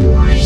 Why? 0.00 0.37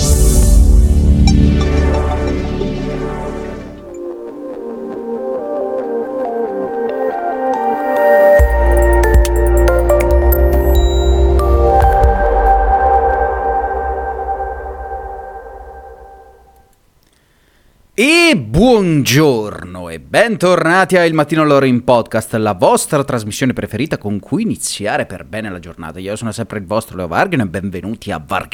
E 17.94 18.34
buongiorno 18.34 19.90
e 19.90 20.00
bentornati 20.00 20.96
a 20.96 21.04
Il 21.04 21.12
Mattino 21.12 21.44
Loro 21.44 21.66
in 21.66 21.84
Podcast, 21.84 22.32
la 22.36 22.54
vostra 22.54 23.04
trasmissione 23.04 23.52
preferita 23.52 23.98
con 23.98 24.18
cui 24.18 24.44
iniziare 24.44 25.04
per 25.04 25.26
bene 25.26 25.50
la 25.50 25.58
giornata. 25.58 25.98
Io 25.98 26.16
sono 26.16 26.32
sempre 26.32 26.58
il 26.58 26.64
vostro 26.64 26.96
Leo 26.96 27.06
Vargano 27.06 27.42
e 27.42 27.48
benvenuti 27.48 28.10
a 28.10 28.18
Var 28.26 28.48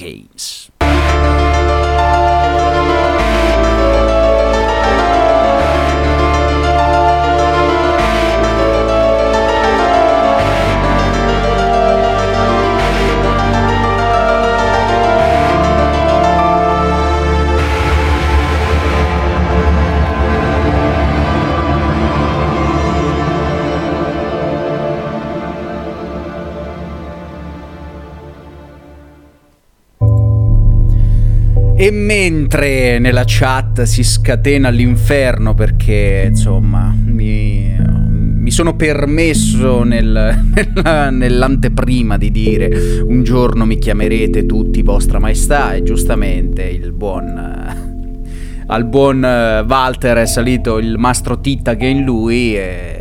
Mentre 31.91 32.99
nella 32.99 33.25
chat 33.27 33.83
si 33.83 34.03
scatena 34.03 34.69
l'inferno 34.69 35.55
perché 35.55 36.27
insomma 36.29 36.95
mi, 37.05 37.75
mi 37.79 38.51
sono 38.51 38.77
permesso 38.77 39.83
nel, 39.85 40.39
nella, 40.75 41.11
nell'anteprima 41.11 42.19
di 42.19 42.31
dire 42.31 43.01
un 43.01 43.23
giorno 43.23 43.65
mi 43.65 43.79
chiamerete 43.79 44.45
tutti 44.45 44.83
vostra 44.83 45.19
maestà 45.19 45.75
e 45.75 45.83
giustamente 45.83 46.63
il 46.63 46.93
buon 46.93 47.37
al 48.67 48.85
buon 48.85 49.21
Walter 49.67 50.19
è 50.19 50.27
salito 50.27 50.79
il 50.79 50.99
mastro 50.99 51.41
Titta 51.41 51.75
che 51.75 51.87
è 51.87 51.91
in 51.91 52.05
lui 52.05 52.57
e 52.57 52.99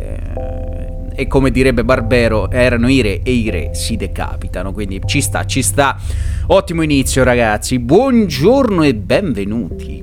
e 1.18 1.26
come 1.26 1.50
direbbe 1.50 1.84
Barbero, 1.84 2.48
erano 2.48 2.88
i 2.88 3.00
re 3.00 3.22
e 3.24 3.32
i 3.32 3.50
re 3.50 3.70
si 3.72 3.96
decapitano. 3.96 4.72
Quindi 4.72 5.00
ci 5.04 5.20
sta, 5.20 5.44
ci 5.46 5.62
sta. 5.62 5.96
Ottimo 6.50 6.80
inizio, 6.80 7.24
ragazzi. 7.24 7.78
Buongiorno 7.78 8.82
e 8.82 8.94
benvenuti. 8.94 10.02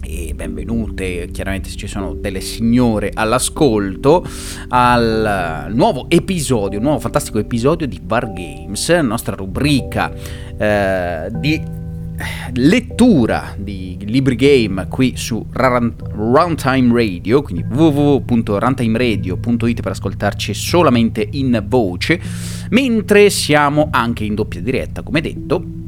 E 0.00 0.32
benvenute, 0.32 1.28
chiaramente 1.32 1.70
ci 1.70 1.88
sono 1.88 2.14
delle 2.14 2.40
signore 2.40 3.10
all'ascolto, 3.12 4.24
al 4.68 5.66
nuovo 5.70 6.06
episodio, 6.08 6.78
nuovo 6.78 7.00
fantastico 7.00 7.40
episodio 7.40 7.88
di 7.88 8.00
Var 8.00 8.32
Games, 8.32 8.88
nostra 8.90 9.34
rubrica 9.34 10.12
eh, 10.56 11.30
di 11.32 11.60
lettura 12.54 13.54
di 13.56 13.96
libri 14.00 14.34
game 14.36 14.86
qui 14.88 15.14
su 15.16 15.46
Runtime 15.50 16.92
Radio, 16.92 17.42
quindi 17.42 17.64
www.runtimeradio.it 17.68 19.80
per 19.80 19.92
ascoltarci 19.92 20.52
solamente 20.54 21.26
in 21.32 21.64
voce, 21.66 22.20
mentre 22.70 23.30
siamo 23.30 23.88
anche 23.90 24.24
in 24.24 24.34
doppia 24.34 24.60
diretta, 24.60 25.02
come 25.02 25.20
detto, 25.20 25.85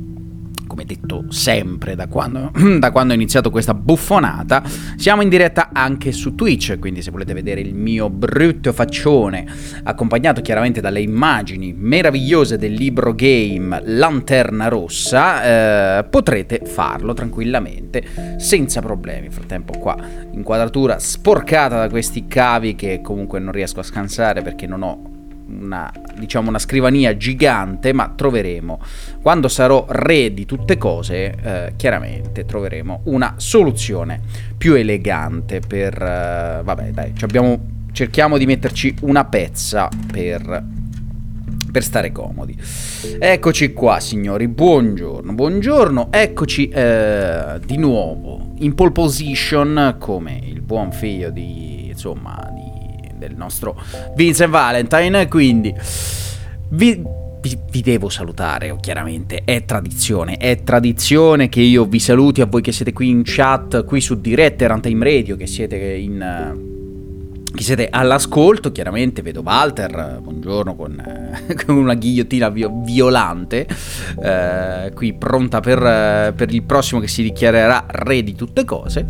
come 0.79 0.85
detto 0.85 1.25
sempre 1.31 1.97
da 1.97 2.07
quando, 2.07 2.53
da 2.79 2.93
quando 2.93 3.13
ho 3.13 3.17
iniziato 3.17 3.51
questa 3.51 3.75
buffonata, 3.75 4.63
siamo 4.97 5.23
in 5.23 5.29
diretta 5.29 5.71
anche 5.73 6.13
su 6.13 6.37
Twitch, 6.37 6.79
quindi 6.79 7.03
se 7.03 7.11
volete 7.11 7.35
vedere 7.35 7.61
il 7.61 7.75
mio 7.75 8.09
brutto 8.11 8.73
faccione, 8.73 9.45
accompagnato 9.83 10.41
chiaramente 10.41 10.81
dalle 10.81 11.01
immagini 11.01 11.75
meravigliose 11.77 12.59
del 12.59 12.75
libro 12.75 13.13
game 13.13 13.81
Lanterna 13.85 14.69
Rossa, 14.69 15.99
eh, 15.99 16.05
potrete 16.05 16.61
farlo 16.65 17.13
tranquillamente, 17.13 18.37
senza 18.37 18.81
problemi. 18.81 19.23
Nel 19.23 19.33
frattempo 19.33 19.77
qua, 19.79 19.97
inquadratura 20.31 21.01
sporcata 21.01 21.79
da 21.79 21.89
questi 21.89 22.29
cavi 22.29 22.77
che 22.77 23.01
comunque 23.03 23.41
non 23.41 23.53
riesco 23.53 23.81
a 23.81 23.83
scansare 23.83 24.43
perché 24.43 24.67
non 24.67 24.83
ho 24.83 25.08
una, 25.49 25.93
diciamo 26.19 26.49
una 26.49 26.59
scrivania 26.59 27.17
gigante, 27.17 27.93
ma 27.93 28.13
troveremo, 28.15 28.81
quando 29.23 29.49
sarò 29.49 29.87
re 29.89 30.33
di 30.33 30.47
tutte 30.47 30.77
cose, 30.77 31.35
eh, 31.43 31.73
chiaramente 31.77 32.45
troveremo 32.45 33.03
una 33.05 33.35
soluzione 33.37 34.21
più 34.57 34.75
elegante 34.75 35.61
per... 35.61 35.95
Eh, 35.95 36.61
vabbè 36.63 36.91
dai, 36.91 37.13
abbiamo, 37.21 37.59
cerchiamo 37.93 38.39
di 38.39 38.47
metterci 38.47 38.95
una 39.03 39.25
pezza 39.25 39.89
per 40.11 40.77
per 41.71 41.83
stare 41.83 42.13
comodi. 42.13 42.57
Eccoci 43.19 43.73
qua, 43.73 44.01
signori. 44.01 44.49
Buongiorno, 44.49 45.35
buongiorno. 45.35 46.09
Eccoci 46.11 46.69
eh, 46.69 47.61
di 47.65 47.77
nuovo 47.77 48.55
in 48.61 48.75
pole 48.75 48.91
position 48.91 49.97
come 49.99 50.41
il 50.43 50.61
buon 50.63 50.93
figlio 50.93 51.31
di 51.31 51.89
insomma 51.89 52.51
di 52.55 52.68
del 53.19 53.35
nostro 53.35 53.81
Vincent 54.15 54.51
Valentine. 54.51 55.29
Quindi 55.29 55.75
vi, 56.71 57.03
vi, 57.41 57.59
vi, 57.71 57.83
devo 57.83 58.09
salutare, 58.09 58.75
chiaramente. 58.81 59.43
È 59.45 59.65
tradizione, 59.65 60.37
è 60.37 60.63
tradizione 60.63 61.49
che 61.49 61.61
io 61.61 61.85
vi 61.85 61.99
saluti 61.99 62.41
a 62.41 62.47
voi 62.47 62.63
che 62.63 62.73
siete 62.73 62.93
qui 62.93 63.09
in 63.09 63.23
chat, 63.25 63.85
qui 63.85 64.01
su 64.01 64.21
Dirette 64.21 64.67
Runtime 64.67 65.05
Radio, 65.05 65.37
che 65.37 65.47
siete 65.47 65.77
in. 65.77 66.77
Che 67.51 67.65
siete 67.65 67.89
all'ascolto, 67.91 68.71
chiaramente 68.71 69.21
vedo 69.21 69.41
Walter, 69.41 70.21
buongiorno, 70.23 70.77
con, 70.77 71.03
con 71.67 71.77
una 71.77 71.95
ghigliottina 71.95 72.51
violante, 72.51 73.67
eh, 74.23 74.93
qui 74.95 75.15
pronta 75.15 75.59
per, 75.59 76.35
per 76.35 76.53
il 76.53 76.63
prossimo 76.63 77.01
che 77.01 77.09
si 77.09 77.23
dichiarerà 77.23 77.87
re 77.89 78.23
di 78.23 78.37
tutte 78.37 78.65
cose 78.65 79.07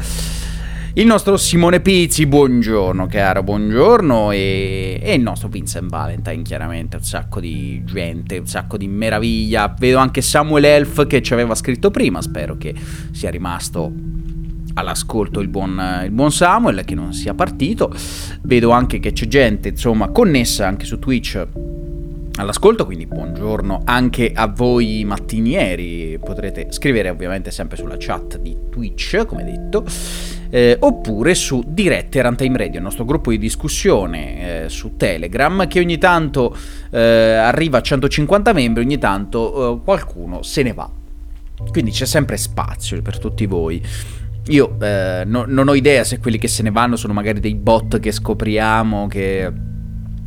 il 0.99 1.07
nostro 1.07 1.37
Simone 1.37 1.79
Pizzi, 1.79 2.27
buongiorno 2.27 3.07
caro, 3.07 3.45
buongiorno, 3.45 4.33
e, 4.33 4.99
e, 5.01 5.15
il 5.15 5.23
nostro 5.23 5.47
Vincent 5.47 5.89
Valentine, 5.89 6.43
chiaramente, 6.43 6.97
un 6.97 7.05
sacco 7.05 7.39
di 7.39 7.85
gente, 7.85 8.39
un 8.39 8.49
sacco 8.49 8.77
di 8.77 8.89
meraviglia. 8.89 9.73
Vedo 9.79 9.99
anche 9.99 10.23
Samuel 10.23 10.65
Elf 10.65 11.07
che 11.07 11.23
ci 11.23 11.33
aveva 11.33 11.55
scritto 11.55 11.93
prima, 11.93 12.21
spero 12.21 12.57
che 12.57 12.75
sia 13.13 13.31
rimasto 13.31 13.93
all'ascolto 14.75 15.39
il 15.39 15.47
buon, 15.47 16.03
il 16.03 16.11
buon 16.11 16.33
Samuel, 16.33 16.85
che 16.85 16.97
non 16.97 17.13
sia 17.13 17.33
partito. 17.33 17.95
Vedo 18.43 18.71
anche 18.71 18.99
che 18.99 19.13
c'è 19.13 19.29
gente, 19.29 19.69
insomma, 19.69 20.09
connessa 20.09 20.67
anche 20.67 20.85
su 20.85 20.99
Twitch 20.99 21.47
all'ascolto, 22.39 22.85
quindi 22.85 23.07
buongiorno 23.07 23.83
anche 23.85 24.33
a 24.35 24.49
voi 24.49 25.05
mattinieri, 25.05 26.19
potrete 26.19 26.67
scrivere 26.71 27.09
ovviamente 27.09 27.53
sempre 27.53 27.77
sulla 27.77 27.97
chat 27.99 28.39
di 28.39 28.57
Twitch, 28.69 29.25
come 29.27 29.45
detto, 29.45 29.85
eh, 30.51 30.77
oppure 30.81 31.35
su 31.35 31.63
Dirette 31.67 32.23
Runtime 32.23 32.59
Radio, 32.59 32.77
il 32.79 32.83
nostro 32.83 33.05
gruppo 33.05 33.31
di 33.31 33.39
discussione 33.39 34.65
eh, 34.65 34.69
su 34.69 34.97
Telegram, 34.97 35.67
che 35.67 35.81
ogni 35.81 35.99
tanto 35.99 36.57
eh, 36.91 37.01
arriva 37.01 37.79
a 37.79 37.81
150 37.83 38.53
membri, 38.53 38.83
ogni 38.83 38.99
tanto 38.99 39.77
eh, 39.77 39.85
qualcuno 39.85 40.43
se 40.43 40.63
ne 40.63 40.73
va. 40.73 40.91
Quindi 41.71 41.91
c'è 41.91 42.07
sempre 42.07 42.37
spazio 42.37 43.01
per 43.03 43.19
tutti 43.19 43.47
voi. 43.47 43.83
Io 44.49 44.77
eh, 44.81 45.25
no, 45.27 45.45
non 45.47 45.69
ho 45.69 45.75
idea 45.75 46.05
se 46.05 46.19
quelli 46.19 46.39
che 46.39 46.49
se 46.49 46.63
ne 46.63 46.71
vanno 46.71 46.97
sono 46.97 47.13
magari 47.13 47.41
dei 47.41 47.55
bot 47.55 47.99
che 47.99 48.13
scopriamo, 48.13 49.07
che 49.09 49.53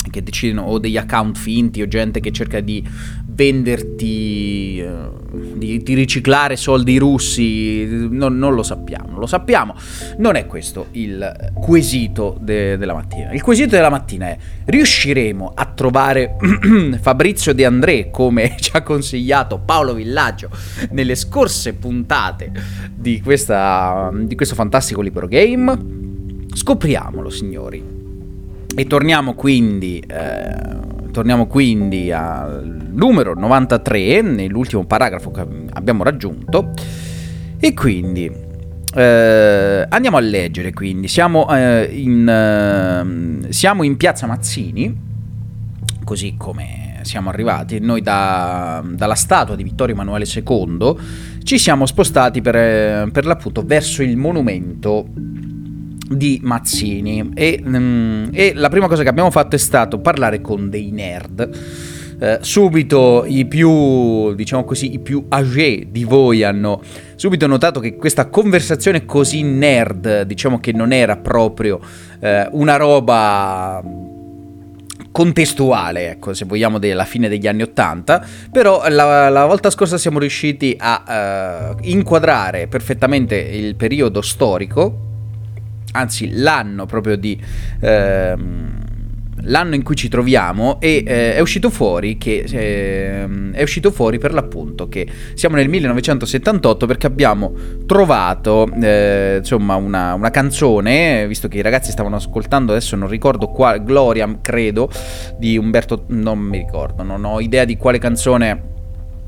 che 0.10 0.24
decidono 0.24 0.68
o 0.68 0.80
degli 0.80 0.98
account 0.98 1.38
finti 1.38 1.82
o 1.82 1.88
gente 1.88 2.20
che 2.20 2.32
cerca 2.32 2.60
di 2.60 2.84
venderti 3.28 4.84
uh, 4.86 5.21
di, 5.32 5.82
di 5.82 5.94
riciclare 5.94 6.56
soldi 6.56 6.98
russi, 6.98 7.86
non, 8.10 8.38
non, 8.38 8.54
lo 8.54 8.64
sappiamo, 8.64 9.18
lo 9.18 9.26
sappiamo. 9.26 9.76
Non 10.18 10.36
è 10.36 10.46
questo 10.46 10.88
il 10.92 11.52
quesito 11.54 12.38
de, 12.40 12.78
della 12.78 12.94
mattina. 12.94 13.32
Il 13.32 13.42
quesito 13.42 13.76
della 13.76 13.90
mattina 13.90 14.28
è, 14.28 14.38
riusciremo 14.66 15.52
a 15.56 15.66
trovare 15.66 16.36
Fabrizio 17.00 17.54
De 17.54 17.66
André, 17.66 18.10
come 18.12 18.56
ci 18.60 18.72
ha 18.74 18.82
consigliato 18.82 19.60
Paolo 19.60 19.94
Villaggio 19.94 20.50
nelle 20.92 21.16
scorse 21.16 21.74
puntate 21.74 22.52
di, 22.94 23.22
questa, 23.22 24.12
di 24.14 24.36
questo 24.36 24.56
fantastico 24.56 25.02
libro 25.02 25.28
game? 25.28 26.00
Scopriamolo, 26.54 27.30
signori. 27.30 27.84
E 28.76 28.86
torniamo 28.86 29.34
quindi... 29.34 30.04
Eh, 30.06 31.00
torniamo 31.12 31.46
quindi 31.48 32.12
al 32.12 32.90
numero 32.92 33.34
93, 33.34 34.22
nell'ultimo 34.22 34.86
paragrafo 34.86 35.32
che 35.32 35.46
abbiamo 35.74 36.04
raggiunto. 36.04 36.72
E 37.60 37.74
quindi 37.74 38.32
eh, 38.94 39.86
andiamo 39.88 40.18
a 40.18 40.20
leggere 40.20 40.74
quindi. 40.74 41.08
Siamo, 41.08 41.48
eh, 41.56 41.90
in, 41.94 42.28
eh, 42.28 43.52
siamo 43.52 43.84
in 43.84 43.98
piazza 43.98 44.26
Mazzini, 44.28 44.96
così 46.04 46.36
come 46.38 47.00
siamo 47.04 47.30
arrivati. 47.30 47.80
Noi 47.80 48.02
da, 48.02 48.84
dalla 48.86 49.16
statua 49.16 49.56
di 49.56 49.64
Vittorio 49.64 49.94
Emanuele 49.94 50.26
II 50.26 50.96
ci 51.44 51.58
siamo 51.58 51.86
spostati 51.86 52.42
per, 52.42 53.10
per 53.12 53.26
l'appunto 53.26 53.64
verso 53.66 54.04
il 54.04 54.18
monumento 54.18 55.08
di 56.12 56.40
Mazzini 56.44 57.32
e, 57.34 57.62
mm, 57.64 58.30
e, 58.32 58.54
la 58.56 58.70
prima 58.70 58.88
cosa 58.88 59.04
che 59.04 59.10
abbiamo 59.10 59.32
fatto 59.32 59.56
è 59.56 59.60
stato 59.60 60.00
parlare 60.00 60.42
con 60.42 60.70
dei 60.70 60.92
nerd. 60.92 61.50
Eh, 62.20 62.38
subito 62.42 63.24
i 63.26 63.46
più, 63.46 64.36
diciamo 64.36 64.64
così, 64.64 64.94
i 64.94 65.00
più 65.00 65.26
âgé 65.30 65.88
di 65.90 66.04
voi 66.04 66.44
hanno 66.44 66.80
subito 67.16 67.48
notato 67.48 67.80
che 67.80 67.96
questa 67.96 68.28
conversazione 68.28 69.06
così 69.06 69.42
nerd, 69.42 70.22
diciamo 70.22 70.60
che 70.60 70.72
non 70.72 70.92
era 70.92 71.18
proprio 71.18 71.80
eh, 72.20 72.48
una 72.52 72.76
roba 72.76 73.84
contestuale, 75.12 76.12
ecco, 76.12 76.36
se 76.36 76.46
vogliamo, 76.46 76.78
della 76.78 77.06
fine 77.06 77.28
degli 77.28 77.48
anni 77.48 77.64
Ottanta, 77.64 78.24
però 78.52 78.84
la, 78.88 79.30
la, 79.30 79.46
volta 79.46 79.70
scorsa 79.70 79.98
siamo 79.98 80.20
riusciti 80.20 80.76
a 80.80 81.74
uh, 81.76 81.78
inquadrare 81.82 82.68
perfettamente 82.68 83.36
il 83.36 83.76
periodo 83.76 84.22
storico 84.22 85.10
anzi 85.92 86.32
l'anno 86.34 86.86
proprio 86.86 87.16
di... 87.16 87.40
Ehm, 87.80 88.90
l'anno 89.46 89.76
in 89.76 89.84
cui 89.84 89.96
ci 89.96 90.10
troviamo 90.10 90.80
e 90.80 91.04
eh, 91.06 91.36
è 91.36 91.40
uscito 91.40 91.70
fuori 91.70 92.18
che 92.18 92.44
eh, 92.48 93.28
è 93.52 93.62
uscito 93.62 93.92
fuori 93.92 94.18
per 94.18 94.34
l'appunto 94.34 94.88
che 94.88 95.08
siamo 95.34 95.56
nel 95.56 95.70
1978 95.70 96.86
perché 96.86 97.08
abbiamo 97.08 97.54
trovato 97.86 98.70
eh, 98.82 99.38
insomma 99.40 99.76
una, 99.76 100.14
una, 100.14 100.30
canzone 100.30 101.28
visto 101.28 101.48
che 101.48 101.58
i 101.58 101.62
ragazzi 101.62 101.92
stavano 101.92 102.18
ascoltando 102.18 102.72
adesso 102.72 102.96
non 102.96 103.08
ricordo 103.08 103.48
quale 103.48 103.84
Gloria 103.84 104.38
credo 104.42 104.90
di 105.38 105.58
Umberto 105.58 106.04
non 106.08 106.40
mi 106.40 106.58
ricordo 106.58 107.04
non 107.04 107.24
ho 107.24 107.40
idea 107.40 107.66
di 107.66 107.78
quale 107.78 107.98
canzone 107.98 108.70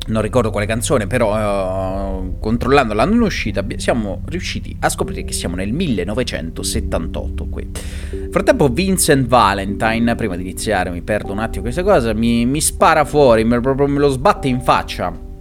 non 0.07 0.21
ricordo 0.21 0.49
quale 0.49 0.65
canzone, 0.65 1.07
però 1.07 2.19
uh, 2.19 2.39
controllando 2.39 2.93
l'anno 2.93 3.13
in 3.13 3.21
uscita 3.21 3.65
siamo 3.77 4.21
riusciti 4.25 4.75
a 4.79 4.89
scoprire 4.89 5.23
che 5.23 5.33
siamo 5.33 5.55
nel 5.55 5.71
1978 5.71 7.45
qui. 7.47 7.69
Nel 8.11 8.29
frattempo 8.31 8.67
Vincent 8.67 9.27
Valentine, 9.27 10.15
prima 10.15 10.35
di 10.35 10.41
iniziare 10.41 10.89
mi 10.89 11.01
perdo 11.01 11.31
un 11.31 11.39
attimo 11.39 11.63
questa 11.63 11.83
cosa, 11.83 12.13
mi, 12.13 12.45
mi 12.45 12.61
spara 12.61 13.05
fuori, 13.05 13.43
me, 13.43 13.59
proprio 13.59 13.87
me 13.87 13.99
lo 13.99 14.09
sbatte 14.09 14.47
in 14.47 14.61
faccia 14.61 15.31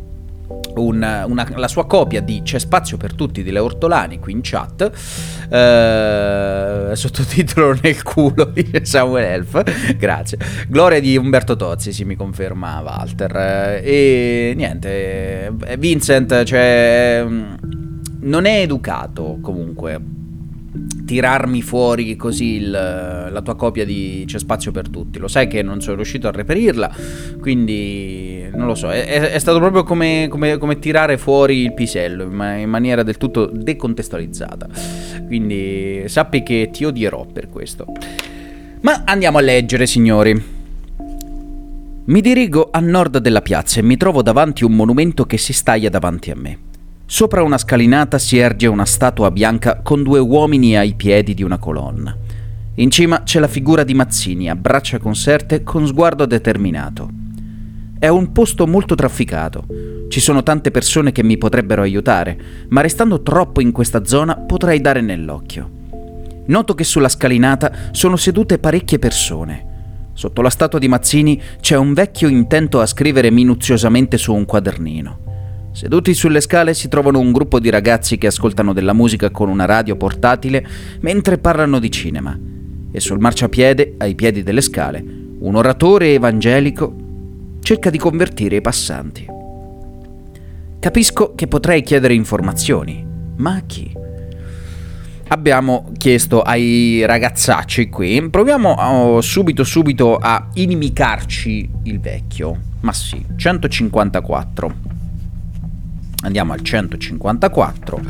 un, 0.75 1.25
una, 1.27 1.49
la 1.57 1.69
sua 1.69 1.87
copia 1.87 2.21
di 2.21 2.43
C'è 2.43 2.59
spazio 2.59 2.97
per 2.97 3.15
tutti 3.15 3.43
di 3.43 3.51
Leo 3.51 3.65
Ortolani 3.65 4.19
qui 4.19 4.33
in 4.33 4.41
chat 4.43 4.91
eh, 5.51 6.95
sottotitolo 6.95 7.77
nel 7.83 8.03
culo 8.03 8.45
di 8.45 8.81
Samuel 8.83 9.25
Elf. 9.25 9.95
Grazie. 9.97 10.39
Gloria 10.69 11.01
di 11.01 11.17
Umberto 11.17 11.57
Tozzi 11.57 11.93
si 11.93 12.05
mi 12.05 12.17
conferma 12.17 12.81
Walter. 12.81 13.81
E 13.83 14.53
niente 14.57 15.53
eh, 15.67 15.77
Vincent 15.77 16.45
cioè 16.45 17.25
non 18.21 18.45
è 18.45 18.61
educato 18.61 19.39
comunque 19.43 20.01
tirarmi 21.13 21.61
fuori 21.61 22.17
così 22.17 22.55
il, 22.55 22.71
la 22.71 23.41
tua 23.45 23.55
copia 23.55 23.85
di 23.85 24.25
C'è 24.27 24.39
spazio 24.39 24.73
per 24.73 24.89
tutti. 24.89 25.19
Lo 25.19 25.29
sai 25.29 25.47
che 25.47 25.61
non 25.61 25.83
sono 25.83 25.97
riuscito 25.97 26.27
a 26.27 26.31
reperirla, 26.31 26.91
quindi 27.39 28.49
non 28.55 28.67
lo 28.67 28.75
so. 28.75 28.91
È, 28.91 29.05
è 29.05 29.39
stato 29.39 29.59
proprio 29.59 29.83
come, 29.83 30.29
come, 30.31 30.57
come, 30.57 30.79
tirare 30.79 31.19
fuori 31.19 31.59
il 31.59 31.75
pisello 31.75 32.23
in, 32.23 32.71
maniera 32.71 33.03
del 33.03 33.19
tutto 33.19 33.45
decontestualizzata. 33.45 34.69
Quindi 35.27 36.05
sappi 36.07 36.43
che 36.43 36.71
ti 36.73 36.87
odierò 36.87 37.27
per 37.27 37.51
questo. 37.51 37.85
Ma 38.81 39.03
andiamo 39.05 39.37
a 39.37 39.43
leggere, 39.43 39.85
signori. 39.85 40.43
Mi 42.05 42.21
dirigo 42.23 42.69
a 42.73 42.81
nord 42.81 43.19
della 43.19 43.43
piazza 43.43 43.81
e 43.81 43.83
mi 43.83 43.99
trovo 43.99 44.23
davanti 44.23 44.65
un 44.65 44.73
monumento 44.73 45.27
che 45.27 45.37
si 45.37 45.53
staglia 45.53 45.91
davanti 45.91 46.31
a 46.31 46.37
me. 46.37 46.59
Sopra 47.05 47.43
una 47.43 47.59
scalinata 47.59 48.19
si 48.19 48.39
erge 48.39 48.67
una 48.67 48.87
statua 48.87 49.31
bianca 49.31 49.81
con 49.83 50.03
due 50.03 50.19
uomini 50.19 50.77
ai 50.77 50.95
piedi 50.95 51.35
di 51.35 51.43
una 51.43 51.59
colonna. 51.59 52.17
In 52.77 52.91
cima 52.91 53.23
c'è 53.23 53.39
la 53.39 53.49
figura 53.49 53.85
di 53.85 53.93
Mazzini 53.93 54.49
a 54.49 54.57
braccia 54.57 54.99
conserte 54.99 55.63
con 55.63 55.87
sguardo 55.87 56.25
determinato. 56.25 57.11
È 57.99 58.09
un 58.09 58.33
posto 58.33 58.67
molto 58.67 58.95
trafficato. 58.95 59.67
Ci 60.09 60.21
sono 60.21 60.43
tante 60.43 60.71
persone 60.71 61.13
che 61.13 61.23
mi 61.23 61.37
potrebbero 61.37 61.83
aiutare, 61.83 62.39
ma 62.69 62.81
restando 62.81 63.23
troppo 63.23 63.61
in 63.61 63.73
questa 63.73 64.05
zona 64.05 64.37
potrei 64.37 64.81
dare 64.81 65.03
nell'occhio. 65.03 65.71
Noto 66.47 66.75
che 66.75 66.83
sulla 66.85 67.09
scalinata 67.09 67.91
sono 67.93 68.17
sedute 68.17 68.59
parecchie 68.59 68.99
persone. 68.99 70.11
Sotto 70.15 70.43
la 70.43 70.51
statua 70.51 70.79
di 70.79 70.89
Mazzini 70.89 71.41
c'è 71.61 71.77
un 71.77 71.93
vecchio 71.93 72.29
intento 72.29 72.81
a 72.81 72.87
scrivere 72.87 73.31
minuziosamente 73.31 74.17
su 74.19 74.35
un 74.35 74.45
quadernino. 74.45 75.22
Seduti 75.73 76.13
sulle 76.13 76.43
scale 76.43 76.75
si 76.75 76.89
trovano 76.89 77.19
un 77.19 77.33
gruppo 77.33 77.59
di 77.59 77.71
ragazzi 77.71 78.19
che 78.19 78.27
ascoltano 78.27 78.75
della 78.75 78.93
musica 78.93 79.31
con 79.31 79.49
una 79.49 79.65
radio 79.65 79.97
portatile 79.97 80.65
mentre 81.01 81.39
parlano 81.39 81.79
di 81.79 81.91
cinema. 81.91 82.39
E 82.93 83.01
sul 83.01 83.19
marciapiede, 83.19 83.95
ai 83.97 84.15
piedi 84.15 84.43
delle 84.43 84.61
scale, 84.61 85.03
un 85.39 85.55
oratore 85.57 86.13
evangelico 86.13 86.95
cerca 87.61 87.89
di 87.89 87.97
convertire 87.97 88.57
i 88.57 88.61
passanti. 88.61 89.27
Capisco 90.79 91.35
che 91.35 91.47
potrei 91.47 91.83
chiedere 91.83 92.13
informazioni, 92.13 93.03
ma 93.37 93.55
a 93.55 93.63
chi? 93.67 93.91
Abbiamo 95.29 95.91
chiesto 95.97 96.43
ai 96.43 97.03
ragazzacci 97.07 97.89
qui, 97.89 98.29
proviamo 98.29 98.73
oh, 98.73 99.21
subito 99.23 99.65
subito 99.65 100.17
a 100.17 100.49
inimicarci 100.53 101.71
il 101.85 101.99
vecchio. 101.99 102.59
Ma 102.81 102.93
sì, 102.93 103.25
154 103.37 105.01
andiamo 106.23 106.53
al 106.53 106.61
154 106.61 108.01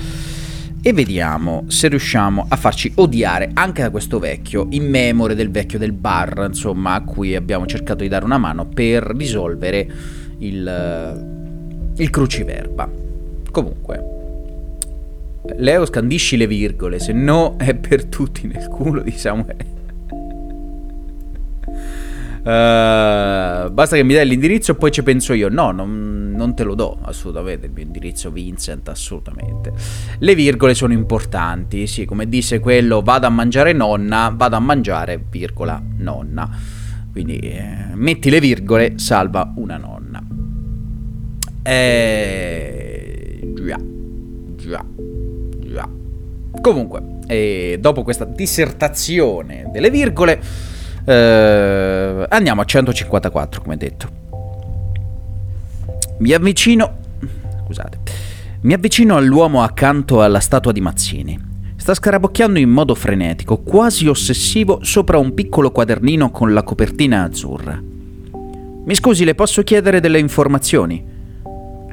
e 0.84 0.92
vediamo 0.92 1.64
se 1.68 1.86
riusciamo 1.88 2.46
a 2.48 2.56
farci 2.56 2.90
odiare 2.96 3.50
anche 3.54 3.82
da 3.82 3.90
questo 3.90 4.18
vecchio, 4.18 4.66
in 4.70 4.88
memoria 4.88 5.36
del 5.36 5.50
vecchio 5.50 5.78
del 5.78 5.92
bar, 5.92 6.46
insomma, 6.48 6.94
a 6.94 7.02
cui 7.02 7.36
abbiamo 7.36 7.66
cercato 7.66 8.02
di 8.02 8.08
dare 8.08 8.24
una 8.24 8.38
mano 8.38 8.66
per 8.66 9.04
risolvere 9.16 9.88
il, 10.38 11.92
il 11.96 12.10
cruciverba. 12.10 12.90
Comunque, 13.50 14.20
Leo 15.56 15.86
scandisci 15.86 16.36
le 16.36 16.48
virgole, 16.48 16.98
se 16.98 17.12
no 17.12 17.56
è 17.58 17.74
per 17.74 18.06
tutti 18.06 18.48
nel 18.48 18.66
culo 18.66 19.02
di 19.02 19.12
Samuele. 19.12 19.81
Uh, 22.42 23.70
basta 23.70 23.94
che 23.94 24.02
mi 24.02 24.14
dai 24.14 24.26
l'indirizzo 24.26 24.72
e 24.72 24.74
poi 24.74 24.90
ci 24.90 25.04
penso 25.04 25.32
io. 25.32 25.48
No, 25.48 25.70
non, 25.70 26.32
non, 26.34 26.56
te 26.56 26.64
lo 26.64 26.74
do 26.74 26.98
assolutamente 27.02 27.66
il 27.66 27.72
mio 27.72 27.84
indirizzo 27.84 28.32
Vincent, 28.32 28.88
assolutamente. 28.88 29.72
Le 30.18 30.34
virgole 30.34 30.74
sono 30.74 30.92
importanti, 30.92 31.86
sì, 31.86 32.04
come 32.04 32.28
disse 32.28 32.58
quello, 32.58 33.00
vado 33.00 33.26
a 33.26 33.30
mangiare 33.30 33.72
nonna, 33.72 34.32
vado 34.34 34.56
a 34.56 34.58
mangiare, 34.58 35.22
virgola, 35.30 35.80
nonna. 35.98 36.50
Quindi 37.12 37.38
eh, 37.38 37.90
metti 37.94 38.28
le 38.28 38.40
virgole, 38.40 38.94
salva 38.96 39.52
una 39.56 39.76
nonna. 39.76 40.20
Eh, 41.62 43.52
già, 43.54 43.78
già, 44.56 44.84
già. 45.60 45.88
Comunque, 46.60 47.18
eh, 47.28 47.78
dopo 47.80 48.02
questa 48.02 48.24
dissertazione 48.24 49.68
delle 49.70 49.90
virgole 49.90 50.70
eh, 51.04 52.26
andiamo 52.28 52.60
a 52.60 52.64
154, 52.64 53.62
come 53.62 53.76
detto. 53.76 54.08
Mi 56.18 56.32
avvicino. 56.32 56.98
Scusate. 57.64 57.98
Mi 58.62 58.74
avvicino 58.74 59.16
all'uomo 59.16 59.62
accanto 59.62 60.22
alla 60.22 60.40
statua 60.40 60.72
di 60.72 60.80
Mazzini. 60.80 61.50
Sta 61.76 61.94
scarabocchiando 61.94 62.60
in 62.60 62.70
modo 62.70 62.94
frenetico, 62.94 63.58
quasi 63.58 64.06
ossessivo, 64.06 64.78
sopra 64.82 65.18
un 65.18 65.34
piccolo 65.34 65.72
quadernino 65.72 66.30
con 66.30 66.52
la 66.52 66.62
copertina 66.62 67.24
azzurra. 67.24 67.80
Mi 68.84 68.94
scusi, 68.94 69.24
le 69.24 69.34
posso 69.34 69.62
chiedere 69.62 69.98
delle 69.98 70.20
informazioni? 70.20 71.04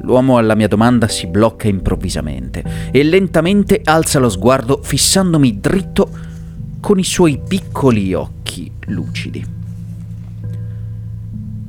L'uomo 0.02 0.38
alla 0.38 0.54
mia 0.54 0.68
domanda 0.68 1.08
si 1.08 1.26
blocca 1.26 1.66
improvvisamente 1.66 2.64
e 2.90 3.02
lentamente 3.02 3.80
alza 3.84 4.18
lo 4.18 4.28
sguardo 4.28 4.80
fissandomi 4.82 5.58
dritto 5.60 6.08
con 6.80 6.98
i 6.98 7.04
suoi 7.04 7.40
piccoli 7.46 8.14
occhi 8.14 8.39
lucidi. 8.90 9.44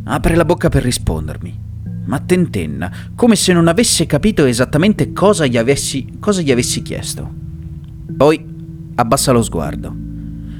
Apre 0.03 0.35
la 0.35 0.45
bocca 0.45 0.69
per 0.69 0.83
rispondermi, 0.83 1.59
ma 2.05 2.19
tentenna, 2.19 2.91
come 3.15 3.35
se 3.35 3.53
non 3.53 3.67
avesse 3.67 4.05
capito 4.05 4.45
esattamente 4.45 5.13
cosa 5.13 5.45
gli 5.45 5.57
avessi, 5.57 6.17
cosa 6.19 6.41
gli 6.41 6.51
avessi 6.51 6.81
chiesto. 6.81 7.31
Poi 8.17 8.45
abbassa 8.95 9.31
lo 9.31 9.43
sguardo. 9.43 9.95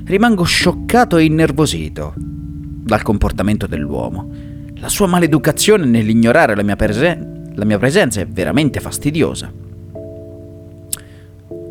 Rimango 0.05 0.43
scioccato 0.43 1.17
e 1.17 1.25
innervosito 1.25 2.13
dal 2.15 3.01
comportamento 3.01 3.67
dell'uomo. 3.67 4.29
La 4.75 4.89
sua 4.89 5.07
maleducazione 5.07 5.85
nell'ignorare 5.85 6.55
la 6.55 6.63
mia, 6.63 6.75
presen- 6.75 7.51
la 7.55 7.65
mia 7.65 7.77
presenza 7.77 8.21
è 8.21 8.27
veramente 8.27 8.79
fastidiosa. 8.79 9.51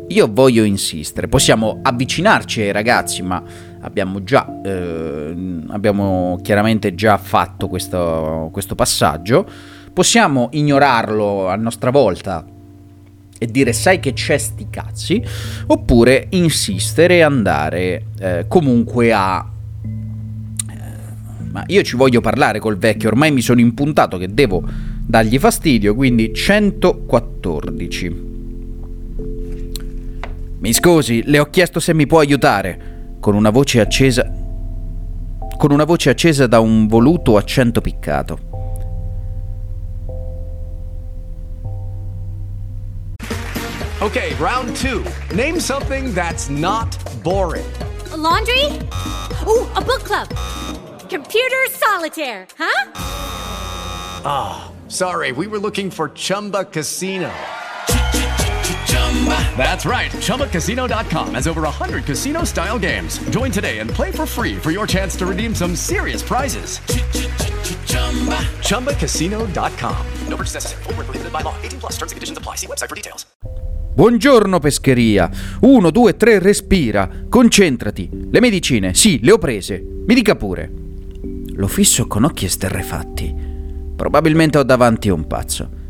Io 0.07 0.29
voglio 0.31 0.63
insistere, 0.63 1.27
possiamo 1.27 1.79
avvicinarci 1.81 2.61
ai 2.61 2.71
ragazzi, 2.71 3.21
ma 3.21 3.41
abbiamo 3.81 4.23
già, 4.23 4.47
eh, 4.63 5.35
abbiamo 5.67 6.39
chiaramente 6.41 6.95
già 6.95 7.17
fatto 7.17 7.67
questo, 7.67 8.49
questo 8.51 8.75
passaggio. 8.75 9.47
Possiamo 9.93 10.49
ignorarlo 10.51 11.49
a 11.49 11.55
nostra 11.55 11.91
volta 11.91 12.45
e 13.37 13.47
dire 13.47 13.73
sai 13.73 13.99
che 13.99 14.13
c'è 14.13 14.37
sti 14.37 14.67
cazzi, 14.69 15.23
oppure 15.67 16.27
insistere 16.29 17.15
e 17.17 17.21
andare 17.21 18.05
eh, 18.19 18.45
comunque 18.47 19.11
a... 19.11 19.43
Eh, 20.69 20.73
ma 21.49 21.63
io 21.65 21.81
ci 21.81 21.95
voglio 21.95 22.21
parlare 22.21 22.59
col 22.59 22.77
vecchio, 22.77 23.09
ormai 23.09 23.31
mi 23.31 23.41
sono 23.41 23.59
impuntato 23.59 24.17
che 24.17 24.31
devo 24.31 24.63
dargli 25.03 25.39
fastidio, 25.39 25.95
quindi 25.95 26.33
114. 26.33 28.29
Mi 30.59 30.73
scusi, 30.73 31.23
le 31.25 31.39
ho 31.39 31.49
chiesto 31.49 31.79
se 31.79 31.95
mi 31.95 32.05
può 32.05 32.19
aiutare, 32.19 32.90
con 33.21 33.35
una 33.35 33.51
voce 33.51 33.79
accesa... 33.79 34.29
con 35.57 35.71
una 35.71 35.85
voce 35.85 36.09
accesa 36.09 36.47
da 36.47 36.59
un 36.59 36.87
voluto 36.87 37.37
accento 37.37 37.79
piccato. 37.79 38.49
Okay, 44.01 44.33
round 44.39 44.75
two. 44.75 45.05
Name 45.35 45.59
something 45.59 46.11
that's 46.15 46.49
not 46.49 46.89
boring. 47.21 47.71
A 48.11 48.17
laundry? 48.17 48.65
Ooh, 49.45 49.67
a 49.75 49.81
book 49.81 50.03
club. 50.03 50.27
Computer 51.07 51.67
solitaire, 51.69 52.47
huh? 52.57 52.91
Ah, 54.25 54.71
sorry, 54.87 55.31
we 55.31 55.45
were 55.45 55.59
looking 55.59 55.91
for 55.91 56.09
Chumba 56.15 56.65
Casino. 56.65 57.29
That's 59.57 59.85
right. 59.85 60.09
ChumbaCasino.com 60.11 61.35
has 61.35 61.47
over 61.47 61.61
100 61.61 62.05
casino 62.05 62.43
style 62.43 62.79
games. 62.79 63.19
Join 63.29 63.51
today 63.51 63.79
and 63.79 63.89
play 63.89 64.11
for 64.11 64.25
free 64.25 64.57
for 64.57 64.71
your 64.71 64.87
chance 64.87 65.15
to 65.17 65.27
redeem 65.27 65.53
some 65.53 65.75
serious 65.75 66.23
prizes. 66.23 66.79
ChumbaCasino.com. 68.63 70.05
No 70.27 70.35
purchase 70.35 70.55
necessary. 70.55 70.83
Full 70.83 70.93
prohibited 70.95 71.31
by 71.31 71.41
law. 71.43 71.53
18 71.61 71.79
plus 71.79 71.91
terms 71.97 72.11
and 72.11 72.17
conditions 72.17 72.37
apply. 72.37 72.55
See 72.55 72.67
website 72.67 72.89
for 72.89 72.95
details. 72.95 73.25
Buongiorno 73.93 74.59
pescheria. 74.59 75.29
Uno, 75.61 75.91
due, 75.91 76.15
tre, 76.15 76.39
respira. 76.39 77.09
Concentrati. 77.27 78.09
Le 78.31 78.39
medicine, 78.39 78.93
sì, 78.93 79.19
le 79.21 79.33
ho 79.33 79.37
prese. 79.37 79.83
Mi 80.07 80.15
dica 80.15 80.35
pure. 80.35 80.71
Lo 81.55 81.67
fisso 81.67 82.07
con 82.07 82.23
occhi 82.23 82.45
esterrefatti. 82.45 83.35
Probabilmente 83.97 84.57
ho 84.57 84.63
davanti 84.63 85.09
un 85.09 85.27
pazzo. 85.27 85.80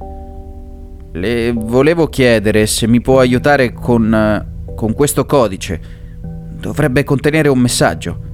Le 1.13 1.51
volevo 1.51 2.07
chiedere 2.07 2.65
se 2.67 2.87
mi 2.87 3.01
può 3.01 3.19
aiutare 3.19 3.73
con, 3.73 4.45
con 4.75 4.93
questo 4.93 5.25
codice. 5.25 5.81
Dovrebbe 6.59 7.03
contenere 7.03 7.49
un 7.49 7.59
messaggio. 7.59 8.29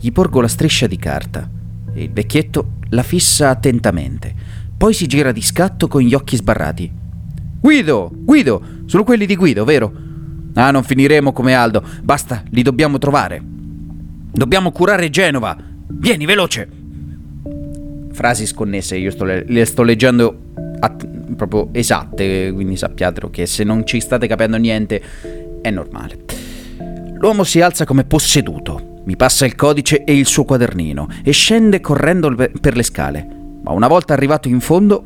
Gli 0.00 0.12
porgo 0.12 0.40
la 0.40 0.48
striscia 0.48 0.86
di 0.86 0.96
carta 0.96 1.56
il 2.02 2.10
vecchietto 2.12 2.76
la 2.90 3.02
fissa 3.02 3.50
attentamente. 3.50 4.34
Poi 4.76 4.92
si 4.94 5.06
gira 5.06 5.32
di 5.32 5.42
scatto 5.42 5.88
con 5.88 6.00
gli 6.02 6.14
occhi 6.14 6.36
sbarrati. 6.36 6.90
Guido! 7.60 8.10
Guido! 8.14 8.62
Sono 8.86 9.04
quelli 9.04 9.26
di 9.26 9.36
Guido, 9.36 9.64
vero? 9.64 9.92
Ah, 10.54 10.70
non 10.70 10.84
finiremo 10.84 11.32
come 11.32 11.54
Aldo. 11.54 11.82
Basta, 12.02 12.42
li 12.50 12.62
dobbiamo 12.62 12.98
trovare. 12.98 13.42
Dobbiamo 13.42 14.70
curare 14.70 15.10
Genova. 15.10 15.56
Vieni, 15.88 16.24
veloce! 16.24 16.68
Frasi 18.12 18.46
sconnesse, 18.46 18.96
io 18.96 19.10
sto 19.10 19.24
le, 19.24 19.44
le 19.46 19.64
sto 19.64 19.82
leggendo 19.82 20.52
at- 20.80 21.06
proprio 21.36 21.68
esatte, 21.72 22.50
quindi 22.52 22.76
sappiatelo 22.76 23.30
che 23.30 23.46
se 23.46 23.64
non 23.64 23.86
ci 23.86 24.00
state 24.00 24.26
capendo 24.26 24.56
niente 24.56 25.02
è 25.60 25.70
normale. 25.70 26.18
L'uomo 27.18 27.44
si 27.44 27.60
alza 27.60 27.84
come 27.84 28.04
posseduto, 28.04 29.00
mi 29.04 29.16
passa 29.16 29.44
il 29.44 29.56
codice 29.56 30.04
e 30.04 30.16
il 30.16 30.26
suo 30.26 30.44
quadernino 30.44 31.08
e 31.24 31.32
scende 31.32 31.80
correndo 31.80 32.34
per 32.34 32.76
le 32.76 32.82
scale, 32.82 33.26
ma 33.62 33.72
una 33.72 33.88
volta 33.88 34.12
arrivato 34.12 34.48
in 34.48 34.60
fondo 34.60 35.04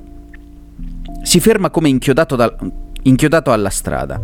si 1.22 1.40
ferma 1.40 1.70
come 1.70 1.88
inchiodato, 1.88 2.36
da- 2.36 2.54
inchiodato 3.04 3.52
alla 3.52 3.70
strada. 3.70 4.20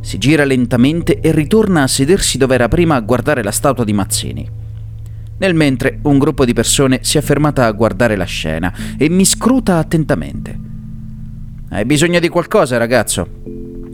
Si 0.00 0.18
gira 0.18 0.44
lentamente 0.44 1.20
e 1.20 1.32
ritorna 1.32 1.82
a 1.82 1.86
sedersi 1.88 2.38
dove 2.38 2.54
era 2.54 2.68
prima 2.68 2.96
a 2.96 3.00
guardare 3.00 3.42
la 3.42 3.52
statua 3.52 3.84
di 3.84 3.92
Mazzini. 3.92 4.50
Nel 5.38 5.54
mentre 5.54 5.98
un 6.02 6.18
gruppo 6.18 6.44
di 6.44 6.52
persone 6.52 7.00
si 7.02 7.18
è 7.18 7.20
fermata 7.20 7.66
a 7.66 7.72
guardare 7.72 8.16
la 8.16 8.24
scena 8.24 8.72
e 8.96 9.08
mi 9.08 9.24
scruta 9.24 9.78
attentamente. 9.78 10.71
Hai 11.72 11.86
bisogno 11.86 12.18
di 12.18 12.28
qualcosa, 12.28 12.76
ragazzo? 12.76 13.26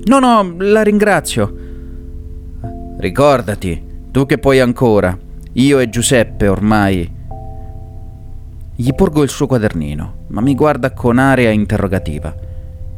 No, 0.07 0.19
no, 0.19 0.57
la 0.59 0.83
ringrazio. 0.83 1.55
Ricordati, 2.99 3.81
tu 4.11 4.27
che 4.27 4.39
puoi 4.39 4.59
ancora. 4.59 5.17
Io 5.53 5.79
e 5.79 5.89
Giuseppe 5.89 6.49
ormai. 6.49 7.09
Gli 8.75 8.93
porgo 8.93 9.23
il 9.23 9.29
suo 9.29 9.47
quadernino, 9.47 10.25
ma 10.27 10.41
mi 10.41 10.57
guarda 10.57 10.91
con 10.91 11.19
aria 11.19 11.51
interrogativa. 11.51 12.35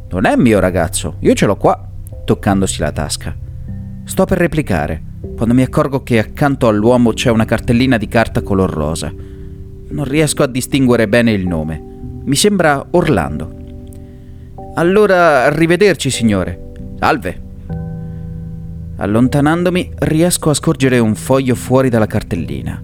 Non 0.09 0.25
è 0.25 0.35
mio 0.35 0.59
ragazzo, 0.59 1.17
io 1.19 1.35
ce 1.35 1.45
l'ho 1.45 1.57
qua, 1.57 1.87
toccandosi 2.25 2.79
la 2.79 2.91
tasca. 2.91 3.35
Sto 4.03 4.25
per 4.25 4.39
replicare, 4.39 4.99
quando 5.35 5.53
mi 5.53 5.61
accorgo 5.61 6.01
che 6.01 6.17
accanto 6.17 6.67
all'uomo 6.67 7.13
c'è 7.13 7.29
una 7.29 7.45
cartellina 7.45 7.97
di 7.97 8.07
carta 8.07 8.41
color 8.41 8.71
rosa. 8.71 9.13
Non 9.89 10.05
riesco 10.05 10.41
a 10.41 10.47
distinguere 10.47 11.07
bene 11.07 11.31
il 11.33 11.45
nome. 11.45 11.79
Mi 12.23 12.35
sembra 12.35 12.83
Orlando. 12.89 13.59
Allora, 14.75 15.43
arrivederci, 15.43 16.09
signore. 16.09 16.71
Salve. 16.97 17.41
Allontanandomi, 18.95 19.91
riesco 19.99 20.49
a 20.49 20.53
scorgere 20.53 20.97
un 20.99 21.13
foglio 21.13 21.55
fuori 21.55 21.89
dalla 21.89 22.07
cartellina. 22.07 22.81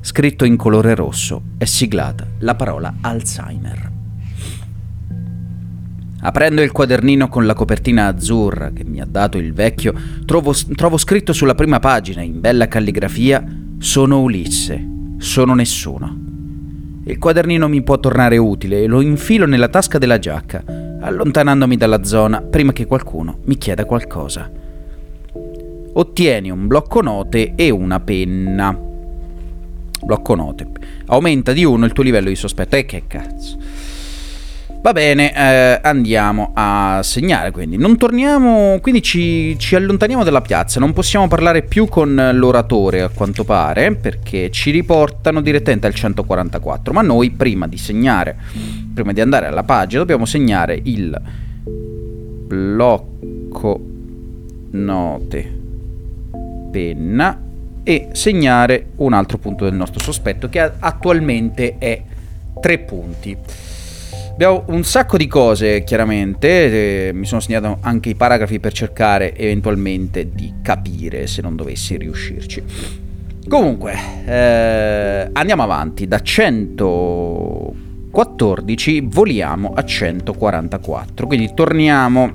Scritto 0.00 0.44
in 0.44 0.56
colore 0.56 0.96
rosso 0.96 1.42
è 1.58 1.64
siglata 1.64 2.26
la 2.40 2.56
parola 2.56 2.94
Alzheimer. 3.00 3.90
Aprendo 6.22 6.60
il 6.60 6.72
quadernino 6.72 7.28
con 7.28 7.46
la 7.46 7.54
copertina 7.54 8.06
azzurra 8.06 8.72
che 8.72 8.84
mi 8.84 9.00
ha 9.00 9.06
dato 9.08 9.38
il 9.38 9.52
vecchio, 9.52 9.94
trovo, 10.24 10.52
trovo 10.74 10.96
scritto 10.96 11.32
sulla 11.32 11.54
prima 11.54 11.78
pagina, 11.78 12.22
in 12.22 12.40
bella 12.40 12.66
calligrafia, 12.66 13.44
Sono 13.78 14.20
Ulisse, 14.20 14.84
sono 15.18 15.54
nessuno. 15.54 16.18
Il 17.04 17.18
quadernino 17.18 17.68
mi 17.68 17.82
può 17.82 17.98
tornare 17.98 18.38
utile 18.38 18.82
e 18.82 18.86
lo 18.86 19.00
infilo 19.00 19.46
nella 19.46 19.68
tasca 19.68 19.98
della 19.98 20.20
giacca, 20.20 20.62
allontanandomi 21.02 21.76
dalla 21.76 22.04
zona 22.04 22.40
prima 22.40 22.72
che 22.72 22.86
qualcuno 22.86 23.38
mi 23.44 23.58
chieda 23.58 23.84
qualcosa. 23.84 24.50
Ottieni 25.94 26.50
un 26.50 26.66
blocco 26.66 27.02
note 27.02 27.54
e 27.54 27.70
una 27.70 28.00
penna. 28.00 28.76
Blocco 30.04 30.34
note. 30.34 30.68
Aumenta 31.06 31.52
di 31.52 31.64
uno 31.64 31.84
il 31.84 31.92
tuo 31.92 32.02
livello 32.02 32.28
di 32.28 32.36
sospetto. 32.36 32.76
E 32.76 32.86
che 32.86 33.04
cazzo. 33.06 33.58
Va 34.82 34.92
bene, 34.92 35.32
eh, 35.32 35.78
andiamo 35.80 36.50
a 36.54 37.02
segnare 37.04 37.52
quindi. 37.52 37.76
Non 37.76 37.96
torniamo, 37.96 38.80
quindi 38.82 39.00
ci, 39.00 39.56
ci, 39.56 39.76
allontaniamo 39.76 40.24
dalla 40.24 40.40
piazza. 40.40 40.80
Non 40.80 40.92
possiamo 40.92 41.28
parlare 41.28 41.62
più 41.62 41.86
con 41.86 42.30
l'oratore 42.34 43.02
a 43.02 43.08
quanto 43.08 43.44
pare, 43.44 43.94
perché 43.94 44.50
ci 44.50 44.72
riportano 44.72 45.40
direttamente 45.40 45.86
al 45.86 45.94
144. 45.94 46.92
Ma 46.92 47.00
noi 47.00 47.30
prima 47.30 47.68
di 47.68 47.76
segnare, 47.78 48.36
prima 48.92 49.12
di 49.12 49.20
andare 49.20 49.46
alla 49.46 49.62
pagina, 49.62 50.00
dobbiamo 50.00 50.24
segnare 50.24 50.80
il 50.82 51.16
blocco 52.48 53.80
note 54.72 55.60
penna 56.72 57.40
e 57.84 58.08
segnare 58.10 58.86
un 58.96 59.12
altro 59.12 59.38
punto 59.38 59.62
del 59.62 59.74
nostro 59.74 60.00
sospetto 60.00 60.48
che 60.48 60.58
attualmente 60.58 61.76
è 61.78 62.02
3 62.60 62.78
punti. 62.78 63.36
Abbiamo 64.32 64.64
un 64.68 64.82
sacco 64.82 65.16
di 65.16 65.26
cose, 65.26 65.84
chiaramente. 65.84 67.08
Eh, 67.08 67.12
mi 67.12 67.26
sono 67.26 67.40
segnato 67.40 67.76
anche 67.80 68.08
i 68.08 68.14
paragrafi 68.14 68.58
per 68.60 68.72
cercare 68.72 69.36
eventualmente 69.36 70.30
di 70.32 70.54
capire 70.62 71.26
se 71.26 71.42
non 71.42 71.54
dovessi 71.54 71.96
riuscirci. 71.96 72.62
Comunque, 73.46 73.94
eh, 74.24 75.28
andiamo 75.32 75.62
avanti. 75.62 76.08
Da 76.08 76.20
100. 76.20 77.74
14 78.10 79.00
voliamo 79.08 79.72
a 79.74 79.84
144. 79.84 81.26
Quindi 81.26 81.52
torniamo 81.54 82.30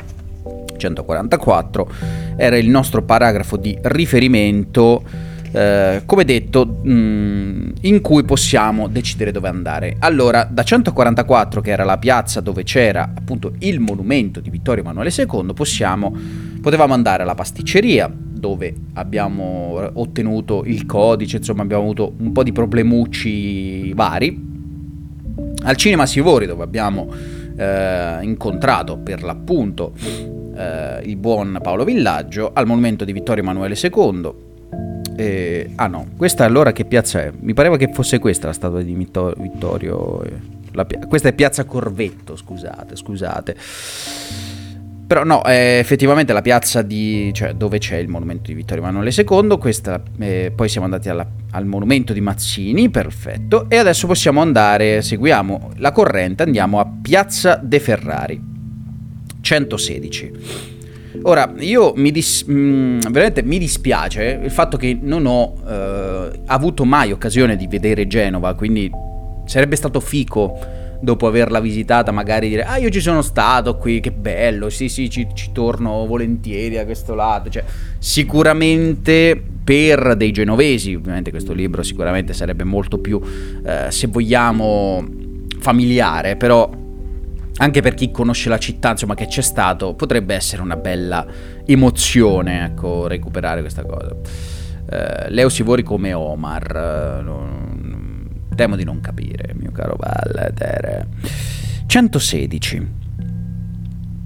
144 0.78 1.92
era 2.36 2.58
il 2.58 2.70
nostro 2.70 3.02
paragrafo 3.04 3.58
di 3.58 3.78
riferimento 3.82 5.04
eh, 5.58 6.04
come 6.06 6.24
detto, 6.24 6.68
mh, 6.68 6.92
mm, 6.92 7.70
in 7.82 8.02
cui 8.02 8.24
possiamo 8.24 8.88
decidere 8.88 9.32
dove 9.32 9.48
andare. 9.48 9.96
Allora, 10.00 10.48
da 10.48 10.62
144, 10.62 11.62
che 11.62 11.72
era 11.72 11.84
la 11.84 11.98
piazza 11.98 12.42
dove 12.42 12.62
c'era 12.62 13.12
appunto 13.16 13.54
il 13.60 13.80
monumento 13.80 14.40
di 14.40 14.52
Vittorio 14.52 14.84
Emanuele 14.84 15.12
II, 15.16 15.54
possiamo, 15.56 16.16
potevamo 16.62 16.94
andare 16.94 17.24
alla 17.24 17.34
pasticceria, 17.34 18.08
dove 18.14 18.72
abbiamo 18.94 19.90
ottenuto 19.94 20.64
il 20.64 20.86
codice, 20.86 21.38
insomma 21.38 21.64
abbiamo 21.64 21.82
avuto 21.82 22.14
un 22.20 22.32
po' 22.32 22.44
di 22.44 22.52
problemucci 22.52 23.94
vari. 23.94 24.46
Al 25.64 25.76
cinema 25.76 26.06
Sivori, 26.06 26.46
dove 26.46 26.64
abbiamo 26.64 27.12
eh, 27.58 28.20
incontrato 28.22 28.98
per 28.98 29.24
l'appunto 29.24 29.94
eh, 30.56 31.02
il 31.04 31.16
buon 31.16 31.58
Paolo 31.64 31.84
Villaggio, 31.84 32.52
al 32.54 32.68
monumento 32.68 33.04
di 33.06 33.12
Vittorio 33.12 33.42
Emanuele 33.42 33.76
II, 33.82 34.46
eh, 35.18 35.72
ah 35.76 35.88
no, 35.88 36.10
questa 36.16 36.46
allora 36.46 36.72
che 36.72 36.86
piazza 36.86 37.24
è? 37.24 37.32
Mi 37.40 37.54
pareva 37.54 37.76
che 37.76 37.90
fosse 37.92 38.20
questa 38.20 38.48
la 38.48 38.54
statua 38.54 38.84
di 38.84 38.94
Vittorio. 38.94 40.24
Eh, 40.24 40.86
pia- 40.86 41.00
questa 41.08 41.30
è 41.30 41.34
piazza 41.34 41.66
Corvetto, 41.66 42.36
scusate, 42.36 42.96
scusate. 42.96 43.56
Però 45.08 45.24
no, 45.24 45.42
è 45.42 45.80
effettivamente 45.80 46.34
la 46.34 46.42
piazza 46.42 46.84
di, 46.84 47.32
cioè, 47.34 47.54
dove 47.54 47.80
c'è 47.80 47.96
il 47.96 48.10
monumento 48.10 48.48
di 48.48 48.54
Vittorio 48.54 48.84
Emanuele 48.84 49.12
II, 49.16 49.58
questa, 49.58 50.04
eh, 50.20 50.52
poi 50.54 50.70
siamo 50.70 50.86
andati 50.86 51.10
alla, 51.10 51.26
al 51.52 51.66
monumento 51.66 52.14
di 52.14 52.22
Mazzini, 52.22 52.90
perfetto, 52.90 53.68
e 53.70 53.78
adesso 53.78 54.06
possiamo 54.06 54.42
andare, 54.42 55.02
seguiamo 55.02 55.72
la 55.78 55.94
corrente, 55.94 56.44
andiamo 56.44 56.80
a 56.80 56.92
Piazza 57.02 57.56
De 57.56 57.80
Ferrari, 57.80 58.40
116. 59.40 60.77
Ora, 61.28 61.54
io 61.60 61.92
mi, 61.98 62.12
dis- 62.12 62.44
mh, 62.44 62.54
mm, 62.54 63.00
veramente 63.12 63.44
mi 63.44 63.58
dispiace 63.58 64.40
il 64.42 64.50
fatto 64.50 64.78
che 64.78 64.98
non 65.02 65.26
ho 65.26 65.56
eh, 65.68 66.40
avuto 66.46 66.86
mai 66.86 67.12
occasione 67.12 67.58
di 67.58 67.68
vedere 67.68 68.08
Genova, 68.08 68.54
quindi 68.54 68.90
sarebbe 69.46 69.76
stato 69.76 70.00
fico 70.00 70.58
dopo 71.02 71.28
averla 71.28 71.60
visitata 71.60 72.12
magari 72.12 72.50
dire 72.50 72.64
ah 72.64 72.78
io 72.78 72.90
ci 72.90 73.02
sono 73.02 73.22
stato 73.22 73.76
qui, 73.76 74.00
che 74.00 74.12
bello, 74.12 74.70
sì 74.70 74.88
sì 74.88 75.10
ci, 75.10 75.28
ci 75.34 75.52
torno 75.52 76.06
volentieri 76.06 76.78
a 76.78 76.86
questo 76.86 77.14
lato, 77.14 77.50
cioè 77.50 77.64
sicuramente 78.00 79.40
per 79.66 80.16
dei 80.16 80.32
genovesi, 80.32 80.94
ovviamente 80.94 81.30
questo 81.30 81.52
libro 81.52 81.84
sicuramente 81.84 82.32
sarebbe 82.32 82.64
molto 82.64 83.00
più, 83.00 83.20
eh, 83.66 83.92
se 83.92 84.08
vogliamo, 84.08 85.06
familiare, 85.60 86.38
però 86.38 86.70
anche 87.58 87.82
per 87.82 87.94
chi 87.94 88.12
conosce 88.12 88.50
la 88.50 88.58
città, 88.58 88.92
insomma, 88.92 89.16
che 89.16 89.28
c'è 89.28 89.42
stato, 89.42 89.94
potrebbe 89.94 90.36
essere 90.36 90.62
una 90.62 90.76
bella 90.76 91.26
emozione, 91.66 92.66
ecco, 92.66 93.08
recuperare 93.08 93.62
questa 93.62 93.84
cosa. 93.84 94.14
Uh, 94.14 95.30
Leo 95.30 95.50
Sivori 95.50 95.84
come 95.84 96.14
Omar, 96.14 97.24
uh, 97.26 98.56
temo 98.56 98.76
di 98.76 98.84
non 98.84 99.02
capire, 99.02 99.54
mio 99.58 99.72
caro 99.72 99.98
Valtere. 99.98 101.08
116. 101.86 102.88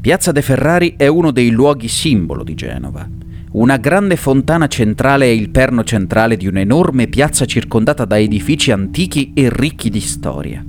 Piazza 0.02 0.32
De 0.32 0.42
Ferrari 0.42 0.96
è 0.98 1.08
uno 1.08 1.32
dei 1.32 1.52
luoghi 1.52 1.88
simbolo 1.88 2.44
di 2.44 2.56
Genova. 2.56 3.08
Una 3.52 3.78
grande 3.78 4.16
fontana 4.16 4.68
centrale 4.68 5.26
è 5.26 5.30
il 5.30 5.50
perno 5.50 5.84
centrale 5.84 6.38
di 6.38 6.48
un'enorme 6.48 7.08
piazza 7.08 7.46
circondata 7.46 8.06
da 8.06 8.18
edifici 8.18 8.72
antichi 8.72 9.34
e 9.36 9.50
ricchi 9.52 9.90
di 9.90 10.00
storia. 10.00 10.64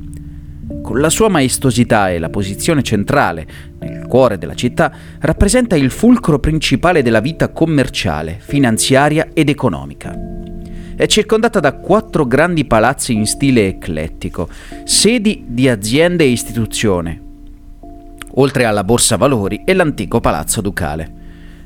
Con 0.81 1.01
la 1.01 1.11
sua 1.11 1.29
maestosità 1.29 2.11
e 2.11 2.19
la 2.19 2.31
posizione 2.31 2.83
centrale, 2.83 3.47
nel 3.81 4.07
cuore 4.07 4.39
della 4.39 4.55
città, 4.55 4.93
rappresenta 5.21 5.77
il 5.77 5.91
fulcro 5.91 6.39
principale 6.39 7.03
della 7.03 7.21
vita 7.21 7.49
commerciale, 7.51 8.39
finanziaria 8.41 9.29
ed 9.33 9.49
economica. 9.49 10.17
È 10.95 11.07
circondata 11.07 11.59
da 11.59 11.73
quattro 11.75 12.27
grandi 12.27 12.65
palazzi 12.65 13.13
in 13.13 13.27
stile 13.27 13.67
eclettico, 13.67 14.49
sedi 14.85 15.45
di 15.47 15.69
aziende 15.69 16.25
e 16.25 16.29
istituzioni, 16.29 17.21
oltre 18.35 18.65
alla 18.65 18.85
Borsa 18.85 19.17
Valori 19.17 19.63
e 19.65 19.75
l'antico 19.75 20.21
Palazzo 20.21 20.61
Ducale. 20.61 21.21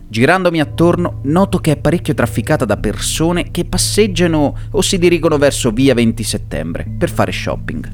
Girandomi 0.09 0.61
attorno, 0.61 1.19
noto 1.25 1.59
che 1.59 1.73
è 1.73 1.77
parecchio 1.77 2.15
trafficata 2.15 2.65
da 2.65 2.77
persone 2.77 3.51
che 3.51 3.65
passeggiano 3.65 4.57
o 4.71 4.81
si 4.81 4.99
dirigono 4.99 5.37
verso 5.37 5.73
via 5.73 5.95
20 5.95 6.23
settembre 6.23 6.87
per 6.97 7.11
fare 7.11 7.33
shopping. 7.33 7.91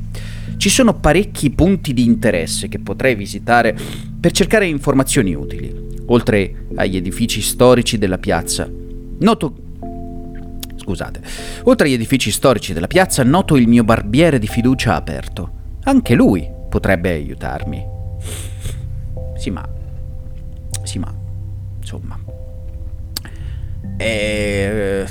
Ci 0.62 0.70
sono 0.70 0.94
parecchi 0.94 1.50
punti 1.50 1.92
di 1.92 2.04
interesse 2.04 2.68
che 2.68 2.78
potrei 2.78 3.16
visitare 3.16 3.76
per 4.20 4.30
cercare 4.30 4.64
informazioni 4.64 5.34
utili, 5.34 5.74
oltre 6.06 6.66
agli 6.76 6.94
edifici 6.94 7.40
storici 7.40 7.98
della 7.98 8.18
piazza. 8.18 8.70
Noto 9.18 9.54
Scusate. 10.76 11.20
Oltre 11.64 11.88
agli 11.88 11.94
edifici 11.94 12.30
storici 12.30 12.72
della 12.72 12.86
piazza, 12.86 13.24
noto 13.24 13.56
il 13.56 13.66
mio 13.66 13.82
barbiere 13.82 14.38
di 14.38 14.46
fiducia 14.46 14.94
aperto. 14.94 15.50
Anche 15.82 16.14
lui 16.14 16.48
potrebbe 16.68 17.10
aiutarmi. 17.10 17.84
Sì, 19.36 19.50
ma... 19.50 19.68
Sì, 20.84 21.00
ma... 21.00 21.12
Insomma... 21.80 22.20
E... 23.96 25.06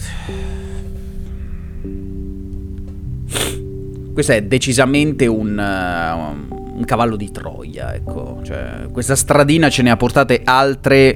questo 4.14 4.34
è 4.34 4.44
decisamente 4.44 5.26
un, 5.28 5.58
uh, 5.58 6.78
un 6.78 6.84
cavallo 6.86 7.16
di 7.16 7.32
Troia, 7.32 7.94
ecco. 7.94 8.40
Cioè, 8.44 8.88
questa 8.92 9.16
stradina 9.16 9.70
ce 9.70 9.82
ne 9.84 9.92
ha 9.92 9.98
portate 9.98 10.42
altre 10.44 11.16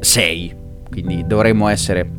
sei, 0.00 0.54
quindi 0.88 1.24
dovremmo 1.26 1.68
essere... 1.68 2.10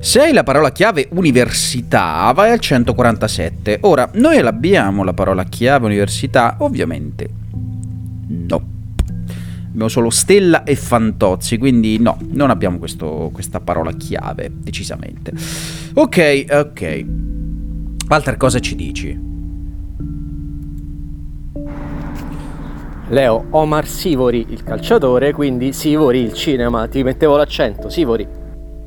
Se 0.00 0.20
hai 0.20 0.32
la 0.32 0.44
parola 0.44 0.70
chiave 0.70 1.08
università, 1.12 2.30
vai 2.34 2.52
al 2.52 2.60
147. 2.60 3.78
Ora, 3.82 4.08
noi 4.14 4.40
l'abbiamo 4.40 5.02
la 5.02 5.14
parola 5.14 5.42
chiave 5.44 5.86
università? 5.86 6.56
Ovviamente 6.60 7.28
no. 8.28 8.74
Abbiamo 9.68 9.88
solo 9.88 10.10
Stella 10.10 10.64
e 10.64 10.74
Fantozzi, 10.74 11.58
quindi 11.58 11.98
no, 11.98 12.18
non 12.30 12.50
abbiamo 12.50 12.78
questo, 12.78 13.30
questa 13.32 13.60
parola 13.60 13.92
chiave, 13.92 14.50
decisamente. 14.50 15.32
Ok, 15.94 16.46
ok. 16.50 17.04
Altre 18.08 18.36
cosa 18.36 18.58
ci 18.58 18.74
dici? 18.74 19.35
Leo 23.08 23.46
Omar 23.50 23.86
Sivori 23.86 24.46
il 24.48 24.64
calciatore, 24.64 25.32
quindi 25.32 25.72
Sivori 25.72 26.18
il 26.18 26.32
cinema, 26.32 26.88
ti 26.88 27.04
mettevo 27.04 27.36
l'accento, 27.36 27.88
Sivori. 27.88 28.26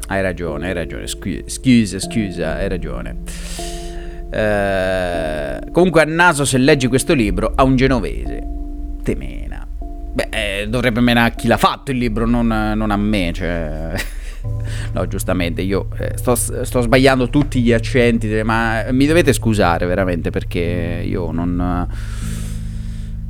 Hai 0.08 0.21
ragione, 0.21 0.67
hai 0.67 0.73
ragione, 0.73 1.08
scusa, 1.08 1.99
scusa, 1.99 2.55
hai 2.55 2.67
ragione. 2.67 3.17
Eh, 4.29 5.60
comunque 5.71 6.01
a 6.01 6.05
naso 6.05 6.43
se 6.43 6.58
leggi 6.58 6.88
questo 6.88 7.13
libro 7.13 7.53
a 7.55 7.63
un 7.63 7.77
genovese 7.77 8.47
te 9.03 9.15
mena. 9.15 9.65
Beh, 10.12 10.27
eh, 10.32 10.67
dovrebbe 10.67 10.99
menare 10.99 11.29
a 11.29 11.36
chi 11.36 11.47
l'ha 11.47 11.58
fatto 11.58 11.91
il 11.91 11.97
libro, 11.97 12.25
non, 12.25 12.47
non 12.47 12.91
a 12.91 12.97
me, 12.97 13.32
cioè... 13.34 13.93
no, 14.93 15.08
giustamente, 15.08 15.62
io 15.62 15.88
eh, 15.97 16.17
sto, 16.17 16.36
sto, 16.36 16.82
sbagliando 16.82 17.29
tutti 17.29 17.62
gli 17.62 17.71
accenti, 17.71 18.27
ma 18.43 18.86
mi 18.91 19.05
dovete 19.05 19.32
scusare 19.32 19.86
veramente 19.86 20.29
perché 20.29 21.03
io 21.05 21.32
non 21.32 21.88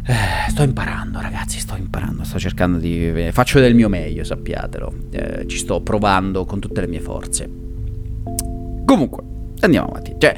eh, 0.10 0.50
sto 0.50 0.63
imparando, 0.63 1.22
ragazzi, 1.22 1.60
sto 1.60 1.76
imparando, 1.76 2.24
sto 2.24 2.39
cercando 2.39 2.80
di... 2.80 3.30
Faccio 3.32 3.60
del 3.60 3.76
mio 3.76 3.89
meglio, 3.89 4.24
sappiatelo. 4.24 4.93
Eh, 5.12 5.48
ci 5.48 5.58
sto 5.58 5.82
provando 5.82 6.45
con 6.45 6.60
tutte 6.60 6.82
le 6.82 6.88
mie 6.88 7.00
forze. 7.00 7.48
Comunque, 8.86 9.22
andiamo 9.60 9.89
avanti. 9.89 10.15
Cioè, 10.17 10.36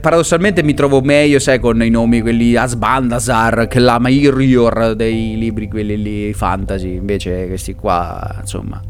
paradossalmente 0.00 0.62
mi 0.62 0.74
trovo 0.74 1.00
meglio, 1.00 1.38
sai, 1.38 1.58
con 1.58 1.82
i 1.82 1.88
nomi 1.88 2.20
quelli 2.20 2.56
Asbandasar, 2.56 3.68
che 3.68 3.78
la 3.78 3.98
Mairior 3.98 4.94
dei 4.94 5.38
libri 5.38 5.68
quelli 5.68 6.02
lì 6.02 6.32
fantasy. 6.34 6.96
Invece 6.96 7.46
questi 7.46 7.74
qua, 7.74 8.36
insomma, 8.40 8.82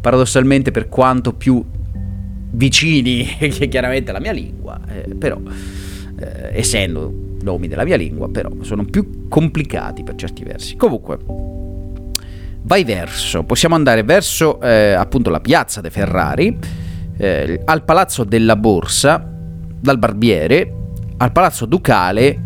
paradossalmente 0.00 0.70
per 0.70 0.88
quanto 0.88 1.34
più 1.34 1.62
vicini, 2.52 3.26
che 3.36 3.68
chiaramente 3.68 4.08
alla 4.08 4.20
mia 4.20 4.32
lingua, 4.32 4.80
eh, 4.88 5.14
però, 5.14 5.38
eh, 6.18 6.58
essendo 6.58 7.25
nomi 7.46 7.68
della 7.68 7.84
mia 7.84 7.96
lingua, 7.96 8.28
però 8.28 8.50
sono 8.62 8.84
più 8.84 9.28
complicati 9.28 10.02
per 10.02 10.16
certi 10.16 10.42
versi. 10.42 10.74
Comunque, 10.74 11.18
vai 12.62 12.82
verso, 12.82 13.44
possiamo 13.44 13.76
andare 13.76 14.02
verso 14.02 14.60
eh, 14.60 14.92
appunto 14.92 15.30
la 15.30 15.40
piazza 15.40 15.80
dei 15.80 15.90
Ferrari, 15.90 16.58
eh, 17.16 17.62
al 17.64 17.84
palazzo 17.84 18.24
della 18.24 18.56
Borsa, 18.56 19.24
dal 19.80 19.98
barbiere, 19.98 20.72
al 21.18 21.30
palazzo 21.30 21.66
ducale, 21.66 22.42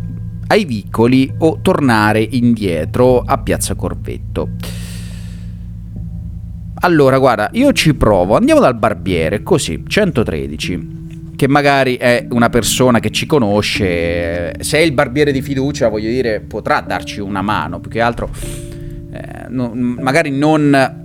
ai 0.49 0.67
vicoli 0.67 1.33
o 1.39 1.61
tornare 1.63 2.21
indietro 2.21 3.21
a 3.21 3.39
piazza 3.39 3.75
Corvetto. 3.75 4.49
Allora, 6.83 7.19
guarda, 7.19 7.49
io 7.53 7.73
ci 7.73 7.95
provo, 7.95 8.37
andiamo 8.37 8.61
dal 8.61 8.75
barbiere, 8.77 9.43
così, 9.43 9.83
113. 9.87 11.10
Che 11.41 11.49
magari 11.49 11.97
è 11.97 12.27
una 12.33 12.51
persona 12.51 13.01
che 13.01 13.09
ci 13.09 13.25
conosce, 13.25 14.63
se 14.63 14.77
è 14.77 14.83
il 14.83 14.93
barbiere 14.93 15.33
di 15.33 15.41
fiducia, 15.41 15.89
voglio 15.89 16.11
dire, 16.11 16.41
potrà 16.41 16.83
darci 16.83 17.19
una 17.21 17.41
mano, 17.41 17.81
più 17.81 17.91
che 17.91 18.03
altro, 18.03 18.29
eh, 19.11 19.47
no, 19.49 19.73
magari 19.75 20.33
non 20.37 20.99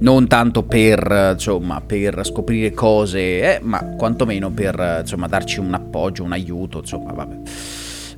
non 0.00 0.28
tanto 0.28 0.64
per, 0.64 1.30
insomma, 1.32 1.80
per 1.80 2.20
scoprire 2.26 2.72
cose, 2.72 3.56
eh, 3.56 3.58
ma 3.62 3.82
quantomeno 3.96 4.50
per 4.50 4.98
insomma, 5.00 5.28
darci 5.28 5.60
un 5.60 5.72
appoggio, 5.72 6.22
un 6.22 6.32
aiuto, 6.32 6.80
insomma, 6.80 7.14
vabbè. 7.14 7.36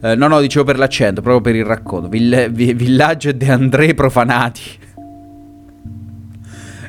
Eh, 0.03 0.17
no, 0.17 0.27
no, 0.27 0.41
dicevo 0.41 0.65
per 0.65 0.79
l'accento, 0.79 1.21
proprio 1.21 1.43
per 1.43 1.55
il 1.55 1.65
racconto. 1.65 2.09
Vill- 2.09 2.51
vi- 2.51 2.75
villaggio 2.75 3.31
De 3.31 3.49
André 3.49 3.95
profanati. 3.95 4.63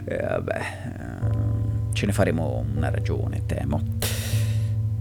eh, 0.06 0.18
vabbè, 0.18 0.58
eh, 0.58 0.83
ce 1.94 2.06
ne 2.06 2.12
faremo 2.12 2.66
una 2.76 2.90
ragione, 2.90 3.44
temo. 3.46 3.82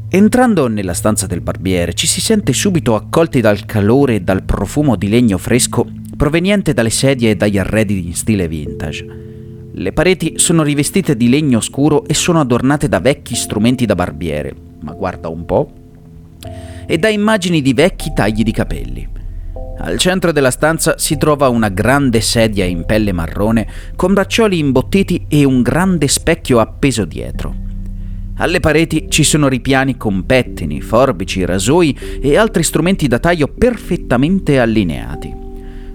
Entrando 0.08 0.68
nella 0.68 0.92
stanza 0.92 1.26
del 1.26 1.40
barbiere 1.40 1.94
ci 1.94 2.06
si 2.06 2.20
sente 2.20 2.52
subito 2.52 2.94
accolti 2.94 3.40
dal 3.40 3.64
calore 3.64 4.16
e 4.16 4.20
dal 4.20 4.42
profumo 4.42 4.94
di 4.94 5.08
legno 5.08 5.38
fresco 5.38 5.86
proveniente 6.16 6.74
dalle 6.74 6.90
sedie 6.90 7.30
e 7.30 7.36
dagli 7.36 7.58
arredi 7.58 8.06
in 8.06 8.14
stile 8.14 8.46
vintage. 8.46 9.06
Le 9.72 9.92
pareti 9.92 10.34
sono 10.36 10.62
rivestite 10.62 11.16
di 11.16 11.30
legno 11.30 11.60
scuro 11.60 12.04
e 12.04 12.12
sono 12.12 12.40
adornate 12.40 12.88
da 12.88 13.00
vecchi 13.00 13.34
strumenti 13.34 13.86
da 13.86 13.94
barbiere, 13.94 14.54
ma 14.80 14.92
guarda 14.92 15.28
un 15.28 15.46
po', 15.46 15.72
e 16.86 16.98
da 16.98 17.08
immagini 17.08 17.62
di 17.62 17.72
vecchi 17.72 18.12
tagli 18.14 18.42
di 18.42 18.52
capelli. 18.52 19.08
Al 19.84 19.98
centro 19.98 20.30
della 20.30 20.52
stanza 20.52 20.96
si 20.96 21.16
trova 21.18 21.48
una 21.48 21.68
grande 21.68 22.20
sedia 22.20 22.64
in 22.64 22.84
pelle 22.84 23.10
marrone 23.10 23.66
con 23.96 24.12
braccioli 24.12 24.56
imbottiti 24.56 25.24
e 25.26 25.42
un 25.42 25.60
grande 25.60 26.06
specchio 26.06 26.60
appeso 26.60 27.04
dietro. 27.04 27.52
Alle 28.36 28.60
pareti 28.60 29.06
ci 29.08 29.24
sono 29.24 29.48
ripiani 29.48 29.96
con 29.96 30.24
pettini, 30.24 30.80
forbici, 30.80 31.44
rasoi 31.44 31.98
e 32.20 32.36
altri 32.36 32.62
strumenti 32.62 33.08
da 33.08 33.18
taglio 33.18 33.48
perfettamente 33.48 34.60
allineati. 34.60 35.34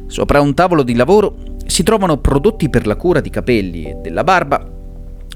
Sopra 0.08 0.42
un 0.42 0.54
tavolo 0.54 0.84
di 0.84 0.94
lavoro 0.94 1.56
si 1.66 1.84
trovano 1.84 2.18
prodotti 2.18 2.70
per 2.70 2.88
la 2.88 2.98
cura 2.98 3.22
di 3.22 3.30
capelli 3.30 3.86
e 3.86 3.94
della 4.02 4.26
barba, 4.26 4.70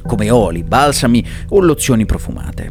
come 0.05 0.29
oli, 0.29 0.63
balsami 0.63 1.25
o 1.49 1.61
lozioni 1.61 2.05
profumate. 2.05 2.69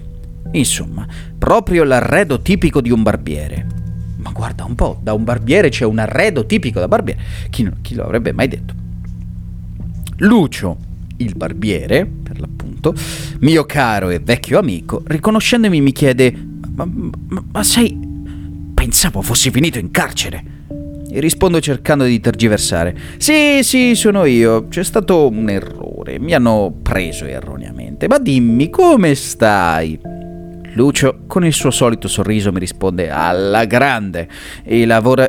Insomma, 0.53 1.07
proprio 1.38 1.85
l'arredo 1.85 2.43
tipico 2.43 2.83
di 2.83 2.90
un 2.90 3.03
barbiere. 3.03 3.80
Ma 4.22 4.30
guarda 4.33 4.64
un 4.64 4.74
po', 4.74 4.98
da 5.02 5.12
un 5.12 5.24
barbiere 5.24 5.68
c'è 5.70 5.85
un 5.85 5.98
arredo 5.98 6.46
tipico 6.46 6.78
da 6.80 6.88
barbiere. 6.88 7.20
Chi, 7.50 7.68
chi 7.80 7.94
lo 7.94 8.04
avrebbe 8.04 8.33
mai 8.33 8.48
detto? 8.48 8.74
Lucio, 10.18 10.76
il 11.16 11.35
barbiere, 11.35 12.06
per 12.06 12.40
l'appunto, 12.40 12.94
mio 13.40 13.64
caro 13.64 14.11
e 14.11 14.18
vecchio 14.18 14.59
amico, 14.59 15.02
riconoscendomi 15.06 15.80
mi 15.80 15.92
chiede: 15.92 16.35
Ma, 16.74 16.85
ma, 16.85 17.44
ma 17.52 17.62
sei. 17.62 18.09
Pensavo 18.74 19.22
fossi 19.22 19.50
finito 19.50 19.78
in 19.78 19.90
carcere. 19.90 20.59
E 21.12 21.18
rispondo 21.18 21.61
cercando 21.61 22.04
di 22.04 22.20
tergiversare. 22.20 22.96
Sì, 23.18 23.61
sì, 23.62 23.94
sono 23.94 24.24
io. 24.24 24.68
C'è 24.68 24.85
stato 24.85 25.28
un 25.28 25.50
errore. 25.50 26.18
Mi 26.18 26.35
hanno 26.35 26.72
preso 26.80 27.24
erroneamente. 27.24 28.06
Ma 28.06 28.18
dimmi, 28.18 28.70
come 28.70 29.14
stai? 29.14 29.98
Lucio, 30.74 31.20
con 31.26 31.44
il 31.44 31.52
suo 31.52 31.70
solito 31.70 32.09
sorriso, 32.09 32.52
mi 32.52 32.59
risponde 32.59 33.11
alla 33.11 33.64
grande. 33.64 34.28
I, 34.64 34.85
lavora... 34.85 35.28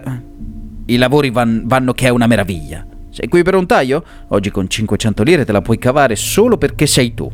I 0.86 0.98
lavori 0.98 1.30
van... 1.30 1.64
vanno 1.66 1.94
che 1.94 2.08
è 2.08 2.10
una 2.10 2.28
meraviglia. 2.28 2.86
Sei 3.10 3.28
qui 3.28 3.44
per 3.44 3.56
un 3.56 3.66
taglio? 3.66 4.06
Oggi 4.30 4.52
con 4.52 4.68
500 4.68 5.24
lire 5.24 5.46
te 5.46 5.52
la 5.52 5.62
puoi 5.62 5.78
cavare 5.78 6.16
solo 6.16 6.58
perché 6.58 6.86
sei 6.86 7.14
tu. 7.14 7.30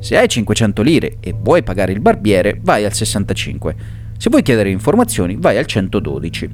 Se 0.00 0.16
hai 0.16 0.28
500 0.28 0.82
lire 0.82 1.16
e 1.20 1.34
vuoi 1.38 1.62
pagare 1.62 1.92
il 1.92 2.00
barbiere, 2.00 2.58
vai 2.62 2.84
al 2.84 2.94
65. 2.94 3.76
Se 4.16 4.30
vuoi 4.30 4.42
chiedere 4.42 4.70
informazioni, 4.70 5.36
vai 5.38 5.58
al 5.58 5.66
112 5.66 6.50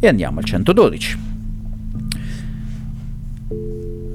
e 0.00 0.08
andiamo 0.08 0.40
al 0.40 0.44
112. 0.44 1.18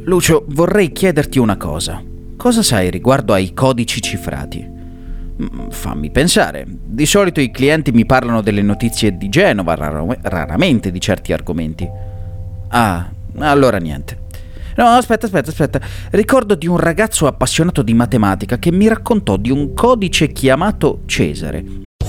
Lucio, 0.04 0.46
vorrei 0.50 0.92
chiederti 0.92 1.40
una 1.40 1.58
cosa. 1.58 2.02
Cosa 2.36 2.62
sai 2.62 2.92
riguardo 2.92 3.34
ai 3.34 3.54
codici 3.54 4.02
cifrati? 4.02 4.77
Mm, 5.42 5.70
fammi 5.70 6.10
pensare. 6.10 6.66
Di 6.68 7.06
solito 7.06 7.40
i 7.40 7.52
clienti 7.52 7.92
mi 7.92 8.06
parlano 8.06 8.42
delle 8.42 8.62
notizie 8.62 9.18
di 9.18 9.30
Genova, 9.30 9.76
rar- 9.76 10.18
raramente 10.24 10.92
di 10.92 11.00
certi 11.00 11.32
argomenti. 11.34 11.88
Ah, 12.70 13.10
allora 13.40 13.78
niente. 13.78 14.26
No, 14.76 14.86
aspetta, 14.86 15.26
aspetta, 15.26 15.50
aspetta. 15.50 15.80
Ricordo 16.12 16.56
di 16.56 16.68
un 16.68 16.78
ragazzo 16.78 17.28
appassionato 17.28 17.82
di 17.82 17.94
matematica 17.94 18.58
che 18.58 18.72
mi 18.72 18.88
raccontò 18.88 19.38
di 19.38 19.52
un 19.52 19.74
codice 19.74 20.32
chiamato 20.32 21.02
Cesare 21.06 21.86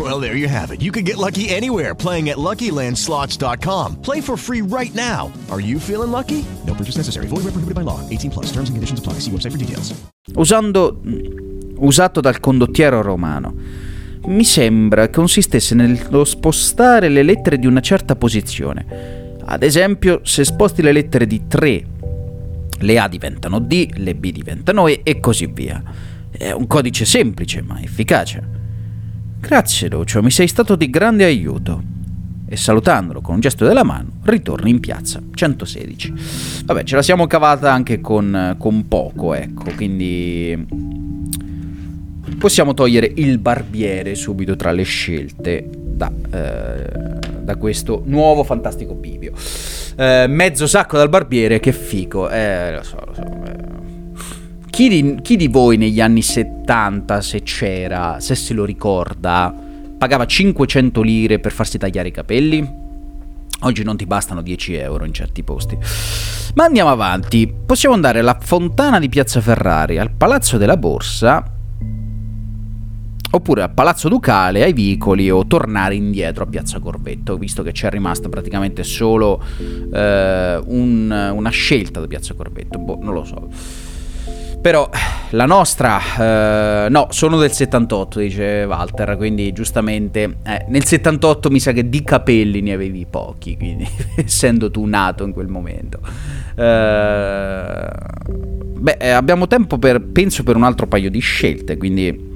Well, 0.00 0.18
there 0.18 0.34
you 0.34 0.48
have 0.48 0.70
it. 0.70 0.80
You 0.80 0.90
can 0.92 1.04
get 1.04 1.18
lucky 1.18 1.50
anywhere 1.50 1.94
playing 1.94 2.30
at 2.30 2.38
LuckyLandSlots.com. 2.38 3.96
Play 4.00 4.22
for 4.22 4.38
free 4.38 4.62
right 4.62 4.94
now. 4.94 5.30
Are 5.50 5.60
you 5.60 5.78
feeling 5.78 6.10
lucky? 6.10 6.42
No 6.64 6.72
purchase 6.72 6.96
necessary. 6.96 7.26
Void 7.26 7.44
where 7.44 7.52
prohibited 7.52 7.74
by 7.74 7.82
law. 7.82 8.00
18 8.08 8.30
plus. 8.30 8.46
Terms 8.46 8.70
and 8.70 8.76
conditions 8.78 8.98
apply. 8.98 9.20
See 9.20 9.30
website 9.30 9.50
for 9.50 9.58
details. 9.58 9.92
Usando, 10.36 11.02
usato 11.76 12.22
dal 12.22 12.40
condottiero 12.40 13.02
romano. 13.02 13.54
Mi 14.24 14.44
sembra 14.44 15.10
consistesse 15.10 15.74
nello 15.74 16.24
spostare 16.24 17.10
le 17.10 17.22
lettere 17.22 17.58
di 17.58 17.66
una 17.66 17.80
certa 17.80 18.16
posizione. 18.16 19.36
Ad 19.44 19.62
esempio, 19.62 20.20
se 20.24 20.44
sposti 20.44 20.80
le 20.80 20.92
lettere 20.92 21.26
di 21.26 21.46
3, 21.46 21.84
le 22.78 22.98
A 22.98 23.06
diventano 23.06 23.58
D, 23.58 23.90
le 23.96 24.14
B 24.14 24.32
diventano 24.32 24.86
E 24.86 25.00
e 25.02 25.20
così 25.20 25.44
via. 25.46 25.82
È 26.30 26.52
un 26.52 26.66
codice 26.66 27.04
semplice 27.04 27.60
ma 27.60 27.82
efficace. 27.82 28.59
Grazie 29.40 29.88
Lucio, 29.88 30.22
mi 30.22 30.30
sei 30.30 30.46
stato 30.46 30.76
di 30.76 30.88
grande 30.90 31.24
aiuto. 31.24 31.82
E 32.46 32.56
salutandolo 32.56 33.20
con 33.20 33.34
un 33.34 33.40
gesto 33.40 33.64
della 33.64 33.84
mano, 33.84 34.10
ritorno 34.24 34.68
in 34.68 34.80
piazza 34.80 35.20
116. 35.32 36.62
Vabbè, 36.64 36.84
ce 36.84 36.96
la 36.96 37.02
siamo 37.02 37.26
cavata 37.26 37.72
anche 37.72 38.00
con, 38.00 38.56
con 38.58 38.86
poco, 38.86 39.34
ecco, 39.34 39.70
quindi 39.74 40.66
possiamo 42.38 42.74
togliere 42.74 43.10
il 43.16 43.38
barbiere 43.38 44.14
subito 44.14 44.56
tra 44.56 44.72
le 44.72 44.82
scelte 44.82 45.68
da, 45.72 46.12
eh, 46.32 47.18
da 47.40 47.56
questo 47.56 48.02
nuovo 48.04 48.44
fantastico 48.44 48.94
bivio. 48.94 49.32
Eh, 49.96 50.26
mezzo 50.28 50.66
sacco 50.66 50.96
dal 50.96 51.08
barbiere, 51.08 51.60
che 51.60 51.72
fico. 51.72 52.28
Eh, 52.28 52.74
lo 52.74 52.82
so, 52.82 52.98
lo 53.04 53.14
so. 53.14 53.22
Eh. 53.22 53.89
Chi 54.80 54.88
di, 54.88 55.18
chi 55.20 55.36
di 55.36 55.48
voi 55.48 55.76
negli 55.76 56.00
anni 56.00 56.22
70, 56.22 57.20
se 57.20 57.42
c'era, 57.42 58.18
se 58.18 58.34
se 58.34 58.54
lo 58.54 58.64
ricorda, 58.64 59.54
pagava 59.98 60.24
500 60.24 61.02
lire 61.02 61.38
per 61.38 61.52
farsi 61.52 61.76
tagliare 61.76 62.08
i 62.08 62.10
capelli? 62.10 62.66
Oggi 63.60 63.82
non 63.82 63.98
ti 63.98 64.06
bastano 64.06 64.40
10 64.40 64.76
euro 64.76 65.04
in 65.04 65.12
certi 65.12 65.42
posti. 65.42 65.76
Ma 66.54 66.64
andiamo 66.64 66.88
avanti. 66.88 67.52
Possiamo 67.66 67.94
andare 67.94 68.20
alla 68.20 68.38
fontana 68.40 68.98
di 68.98 69.10
Piazza 69.10 69.42
Ferrari, 69.42 69.98
al 69.98 70.12
Palazzo 70.12 70.56
della 70.56 70.78
Borsa, 70.78 71.44
oppure 73.32 73.62
al 73.62 73.74
Palazzo 73.74 74.08
Ducale, 74.08 74.62
ai 74.62 74.72
vicoli, 74.72 75.30
o 75.30 75.46
tornare 75.46 75.94
indietro 75.94 76.44
a 76.44 76.46
Piazza 76.46 76.78
Corvetto, 76.78 77.36
visto 77.36 77.62
che 77.62 77.72
c'è 77.72 77.90
rimasta 77.90 78.30
praticamente 78.30 78.82
solo 78.82 79.44
eh, 79.92 80.58
un, 80.64 81.32
una 81.34 81.50
scelta 81.50 82.00
da 82.00 82.06
Piazza 82.06 82.32
Corvetto. 82.32 82.78
Boh, 82.78 82.98
non 83.02 83.12
lo 83.12 83.24
so. 83.24 83.89
Però 84.60 84.88
la 85.30 85.46
nostra, 85.46 86.84
eh, 86.84 86.88
no, 86.90 87.06
sono 87.10 87.38
del 87.38 87.50
78, 87.50 88.18
dice 88.18 88.64
Walter, 88.64 89.16
quindi 89.16 89.52
giustamente 89.52 90.36
eh, 90.44 90.66
nel 90.68 90.84
78 90.84 91.48
mi 91.50 91.60
sa 91.60 91.72
che 91.72 91.88
di 91.88 92.02
capelli 92.04 92.60
ne 92.60 92.72
avevi 92.72 93.06
pochi, 93.08 93.56
quindi 93.56 93.88
essendo 94.16 94.70
tu 94.70 94.84
nato 94.84 95.24
in 95.24 95.32
quel 95.32 95.48
momento. 95.48 96.00
Eh, 96.54 97.88
beh, 98.80 98.96
eh, 98.98 99.10
abbiamo 99.10 99.46
tempo 99.46 99.78
per, 99.78 100.00
penso, 100.02 100.42
per 100.42 100.56
un 100.56 100.64
altro 100.64 100.86
paio 100.86 101.10
di 101.10 101.20
scelte, 101.20 101.78
quindi 101.78 102.29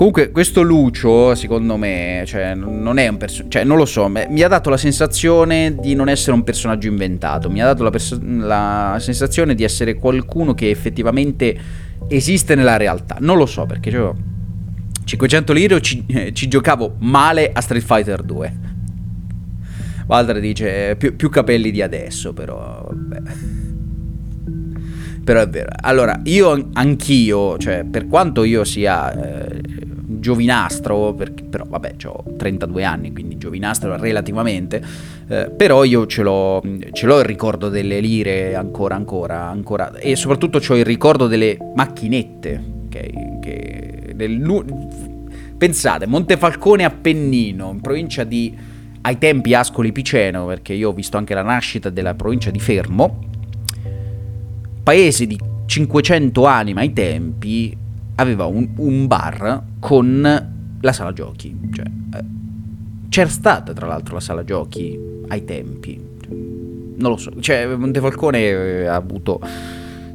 Comunque, 0.00 0.30
questo 0.30 0.62
Lucio, 0.62 1.34
secondo 1.34 1.76
me, 1.76 2.24
cioè, 2.26 2.54
non 2.54 2.96
è 2.96 3.06
un 3.06 3.18
personaggio. 3.18 3.50
Cioè, 3.50 3.64
non 3.64 3.76
lo 3.76 3.84
so, 3.84 4.08
mi 4.08 4.40
ha 4.40 4.48
dato 4.48 4.70
la 4.70 4.78
sensazione 4.78 5.76
di 5.78 5.94
non 5.94 6.08
essere 6.08 6.32
un 6.32 6.42
personaggio 6.42 6.88
inventato. 6.88 7.50
Mi 7.50 7.60
ha 7.60 7.66
dato 7.66 7.82
la, 7.82 7.90
perso- 7.90 8.18
la 8.22 8.96
sensazione 8.98 9.54
di 9.54 9.62
essere 9.62 9.96
qualcuno 9.96 10.54
che 10.54 10.70
effettivamente 10.70 11.54
esiste 12.08 12.54
nella 12.54 12.78
realtà. 12.78 13.18
Non 13.20 13.36
lo 13.36 13.44
so 13.44 13.66
perché 13.66 13.90
cioè, 13.90 14.10
500 15.04 15.52
lire 15.52 15.82
ci, 15.82 16.02
eh, 16.06 16.32
ci, 16.32 16.48
giocavo 16.48 16.94
male 17.00 17.50
a 17.52 17.60
Street 17.60 17.84
Fighter 17.84 18.22
2. 18.22 18.52
Walter 20.06 20.40
dice 20.40 20.96
più, 20.96 21.14
più 21.14 21.28
capelli 21.28 21.70
di 21.70 21.82
adesso, 21.82 22.32
però 22.32 22.88
vabbè. 22.88 23.32
però 25.24 25.42
è 25.42 25.48
vero. 25.50 25.68
Allora, 25.82 26.22
io 26.24 26.70
anch'io, 26.72 27.58
cioè, 27.58 27.84
per 27.84 28.06
quanto 28.06 28.44
io 28.44 28.64
sia 28.64 29.12
eh, 29.12 29.69
giovinastro, 30.20 31.14
perché, 31.14 31.42
però 31.42 31.64
vabbè, 31.66 31.94
ho 32.04 32.24
32 32.36 32.84
anni, 32.84 33.12
quindi 33.12 33.38
giovinastro 33.38 33.96
relativamente, 33.96 34.82
eh, 35.28 35.50
però 35.50 35.82
io 35.84 36.06
ce 36.06 36.22
l'ho, 36.22 36.62
ce 36.92 37.06
l'ho 37.06 37.18
il 37.18 37.24
ricordo 37.24 37.68
delle 37.68 37.98
lire 38.00 38.54
ancora, 38.54 38.94
ancora, 38.94 39.48
ancora, 39.48 39.92
e 39.96 40.14
soprattutto 40.14 40.60
ho 40.66 40.76
il 40.76 40.84
ricordo 40.84 41.26
delle 41.26 41.56
macchinette, 41.74 42.62
okay, 42.86 43.38
che, 43.40 44.12
del, 44.14 44.64
pensate, 45.58 46.06
Montefalcone 46.06 46.84
Appennino, 46.84 47.70
in 47.72 47.80
provincia 47.80 48.24
di, 48.24 48.54
ai 49.02 49.18
tempi 49.18 49.54
Ascoli 49.54 49.92
Piceno, 49.92 50.46
perché 50.46 50.74
io 50.74 50.90
ho 50.90 50.92
visto 50.92 51.16
anche 51.16 51.34
la 51.34 51.42
nascita 51.42 51.90
della 51.90 52.14
provincia 52.14 52.50
di 52.50 52.60
Fermo, 52.60 53.18
paese 54.82 55.26
di 55.26 55.38
500 55.66 56.44
anime 56.46 56.80
ai 56.80 56.92
tempi, 56.92 57.76
aveva 58.20 58.44
un, 58.44 58.70
un 58.76 59.06
bar 59.06 59.62
con 59.78 60.78
la 60.80 60.92
sala 60.92 61.12
giochi. 61.12 61.58
Cioè, 61.72 61.86
eh, 61.86 62.24
c'era 63.08 63.28
stata 63.28 63.72
tra 63.72 63.86
l'altro 63.86 64.14
la 64.14 64.20
sala 64.20 64.44
giochi 64.44 64.98
ai 65.28 65.44
tempi. 65.44 66.08
Non 66.28 67.10
lo 67.10 67.16
so, 67.16 67.32
cioè 67.40 67.66
Montefalcone 67.66 68.38
eh, 68.38 68.86
ha 68.86 68.94
avuto 68.94 69.40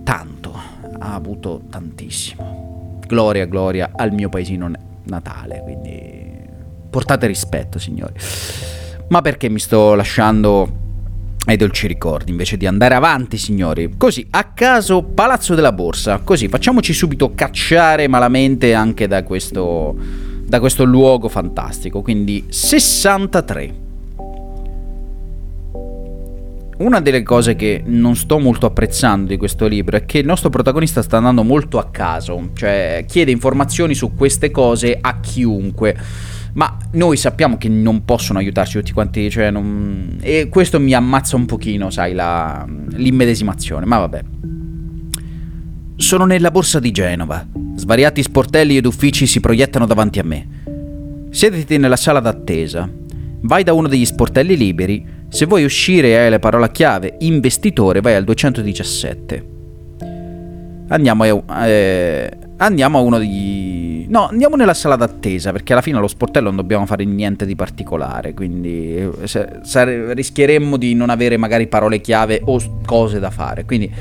tanto, 0.03 0.53
ha 0.99 1.13
avuto 1.13 1.63
tantissimo. 1.69 2.99
Gloria, 3.07 3.45
gloria 3.45 3.91
al 3.95 4.11
mio 4.11 4.29
paesino 4.29 4.71
natale, 5.03 5.61
quindi 5.63 6.43
portate 6.89 7.27
rispetto, 7.27 7.79
signori. 7.79 8.13
Ma 9.09 9.21
perché 9.21 9.49
mi 9.49 9.59
sto 9.59 9.93
lasciando 9.95 10.83
ai 11.45 11.57
dolci 11.57 11.87
ricordi 11.87 12.31
invece 12.31 12.57
di 12.57 12.65
andare 12.65 12.95
avanti, 12.95 13.37
signori. 13.37 13.93
Così, 13.97 14.25
a 14.31 14.45
caso, 14.45 15.03
Palazzo 15.03 15.55
della 15.55 15.71
Borsa. 15.71 16.19
Così, 16.19 16.47
facciamoci 16.47 16.93
subito 16.93 17.33
cacciare 17.35 18.07
malamente 18.07 18.73
anche 18.73 19.07
da 19.07 19.23
questo, 19.23 19.95
da 20.43 20.59
questo 20.59 20.83
luogo 20.83 21.29
fantastico. 21.29 22.01
Quindi, 22.01 22.45
63. 22.49 23.83
Una 26.77 26.99
delle 26.99 27.23
cose 27.23 27.55
che 27.55 27.81
non 27.85 28.17
sto 28.17 28.37
molto 28.37 28.65
apprezzando 28.65 29.27
di 29.27 29.37
questo 29.37 29.65
libro 29.65 29.95
è 29.95 30.05
che 30.05 30.17
il 30.17 30.25
nostro 30.25 30.49
protagonista 30.49 31.01
sta 31.01 31.17
andando 31.17 31.43
molto 31.43 31.77
a 31.77 31.85
caso, 31.89 32.49
cioè 32.53 33.05
chiede 33.07 33.31
informazioni 33.31 33.93
su 33.93 34.13
queste 34.13 34.51
cose 34.51 34.97
a 34.99 35.21
chiunque 35.21 35.95
ma 36.55 36.77
noi 36.91 37.17
sappiamo 37.17 37.57
che 37.57 37.67
non 37.67 38.05
possono 38.05 38.39
aiutarci 38.39 38.77
tutti 38.77 38.93
quanti, 38.93 39.29
cioè 39.29 39.51
non... 39.51 40.17
e 40.21 40.47
questo 40.49 40.79
mi 40.79 40.93
ammazza 40.93 41.35
un 41.35 41.45
pochino, 41.45 41.89
sai, 41.89 42.13
la... 42.13 42.65
l'immedesimazione, 42.91 43.85
ma 43.85 43.97
vabbè. 43.99 44.23
Sono 45.97 46.25
nella 46.25 46.51
borsa 46.51 46.79
di 46.79 46.91
Genova. 46.91 47.45
Svariati 47.75 48.23
sportelli 48.23 48.77
ed 48.77 48.85
uffici 48.85 49.27
si 49.27 49.41
proiettano 49.41 49.85
davanti 49.85 50.19
a 50.19 50.23
me. 50.23 50.47
Siediti 51.29 51.77
nella 51.77 51.97
sala 51.97 52.21
d'attesa. 52.21 52.89
Vai 53.41 53.63
da 53.63 53.73
uno 53.73 53.89
degli 53.89 54.05
sportelli 54.05 54.55
liberi. 54.55 55.05
Se 55.27 55.45
vuoi 55.45 55.65
uscire 55.65 56.09
e 56.09 56.15
hai 56.15 56.29
la 56.29 56.39
parola 56.39 56.69
chiave 56.69 57.17
investitore, 57.19 57.99
vai 57.99 58.15
al 58.15 58.23
217. 58.23 59.47
Andiamo 60.87 61.43
eh, 61.65 62.31
andiamo 62.57 62.97
a 62.97 63.01
uno 63.01 63.17
degli... 63.17 64.05
No, 64.07 64.27
andiamo 64.27 64.55
nella 64.55 64.73
sala 64.73 64.95
d'attesa, 64.95 65.51
perché 65.51 65.73
alla 65.73 65.81
fine 65.81 65.97
allo 65.97 66.07
sportello 66.07 66.47
non 66.47 66.57
dobbiamo 66.57 66.85
fare 66.85 67.03
niente 67.05 67.45
di 67.45 67.55
particolare, 67.55 68.33
quindi 68.33 68.95
eh, 68.95 69.11
se, 69.27 70.13
rischieremmo 70.13 70.77
di 70.77 70.93
non 70.93 71.09
avere 71.09 71.37
magari 71.37 71.67
parole 71.67 71.99
chiave 72.01 72.41
o 72.43 72.59
cose 72.85 73.19
da 73.19 73.31
fare. 73.31 73.65
Quindi 73.65 73.91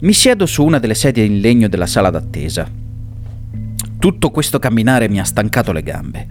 mi 0.00 0.12
siedo 0.12 0.46
su 0.46 0.64
una 0.64 0.78
delle 0.78 0.94
sedie 0.94 1.24
in 1.24 1.40
legno 1.40 1.68
della 1.68 1.86
sala 1.86 2.10
d'attesa. 2.10 2.68
Tutto 3.98 4.30
questo 4.30 4.58
camminare 4.58 5.08
mi 5.08 5.18
ha 5.18 5.24
stancato 5.24 5.72
le 5.72 5.82
gambe. 5.82 6.26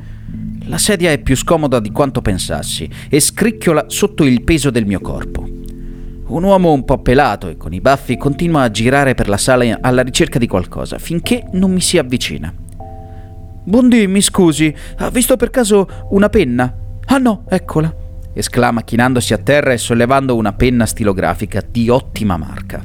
La 0.67 0.77
sedia 0.77 1.11
è 1.11 1.17
più 1.17 1.35
scomoda 1.35 1.79
di 1.79 1.91
quanto 1.91 2.21
pensassi 2.21 2.89
e 3.09 3.19
scricchiola 3.19 3.85
sotto 3.87 4.23
il 4.23 4.43
peso 4.43 4.69
del 4.69 4.85
mio 4.85 5.01
corpo. 5.01 5.52
Un 6.25 6.43
uomo 6.43 6.71
un 6.71 6.85
po' 6.85 6.99
pelato 6.99 7.49
e 7.49 7.57
con 7.57 7.73
i 7.73 7.81
baffi 7.81 8.17
continua 8.17 8.61
a 8.61 8.71
girare 8.71 9.13
per 9.13 9.27
la 9.27 9.37
sala 9.37 9.77
alla 9.81 10.01
ricerca 10.01 10.39
di 10.39 10.47
qualcosa, 10.47 10.97
finché 10.97 11.45
non 11.51 11.71
mi 11.71 11.81
si 11.81 11.97
avvicina. 11.97 12.53
Bondi, 13.65 14.07
mi 14.07 14.21
scusi, 14.21 14.73
ha 14.97 15.09
visto 15.09 15.35
per 15.35 15.49
caso 15.49 15.87
una 16.09 16.29
penna? 16.29 16.73
Ah 17.05 17.17
no, 17.17 17.43
eccola, 17.49 17.93
esclama 18.33 18.83
chinandosi 18.83 19.33
a 19.33 19.37
terra 19.37 19.73
e 19.73 19.77
sollevando 19.77 20.35
una 20.35 20.53
penna 20.53 20.85
stilografica 20.85 21.61
di 21.69 21.89
ottima 21.89 22.37
marca. 22.37 22.81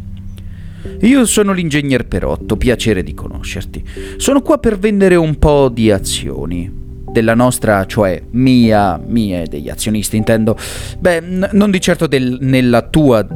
Io 1.00 1.24
sono 1.24 1.52
l'ingegner 1.52 2.06
Perotto, 2.06 2.56
piacere 2.56 3.02
di 3.02 3.14
conoscerti. 3.14 3.84
Sono 4.16 4.42
qua 4.42 4.58
per 4.58 4.78
vendere 4.78 5.14
un 5.14 5.36
po' 5.36 5.68
di 5.68 5.90
azioni 5.90 6.77
della 7.18 7.34
nostra, 7.34 7.84
cioè 7.86 8.22
mia, 8.30 9.00
mia 9.04 9.42
e 9.42 9.46
degli 9.46 9.68
azionisti 9.68 10.16
intendo, 10.16 10.56
beh, 10.98 11.20
n- 11.20 11.50
non 11.52 11.70
di 11.72 11.80
certo 11.80 12.06
del, 12.06 12.38
nella 12.40 12.82
tua, 12.82 13.26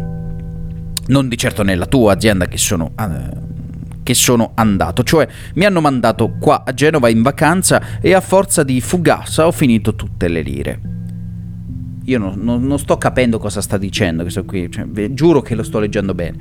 non 1.06 1.28
di 1.28 1.36
certo 1.36 1.62
nella 1.64 1.86
tua 1.86 2.12
azienda 2.12 2.46
che 2.46 2.58
sono... 2.58 2.92
Uh, 2.98 3.50
che 4.04 4.14
sono 4.14 4.50
andato, 4.56 5.04
cioè 5.04 5.28
mi 5.54 5.64
hanno 5.64 5.80
mandato 5.80 6.34
qua 6.40 6.64
a 6.66 6.74
Genova 6.74 7.08
in 7.08 7.22
vacanza 7.22 8.00
e 8.00 8.14
a 8.14 8.20
forza 8.20 8.64
di 8.64 8.80
fugassa 8.80 9.46
ho 9.46 9.52
finito 9.52 9.94
tutte 9.94 10.26
le 10.26 10.42
lire. 10.42 10.80
Io 12.06 12.18
non, 12.18 12.40
non, 12.42 12.66
non 12.66 12.80
sto 12.80 12.98
capendo 12.98 13.38
cosa 13.38 13.60
sta 13.60 13.78
dicendo 13.78 14.22
questo 14.22 14.44
qui, 14.44 14.68
cioè, 14.68 14.88
giuro 15.12 15.40
che 15.40 15.54
lo 15.54 15.62
sto 15.62 15.78
leggendo 15.78 16.14
bene. 16.14 16.36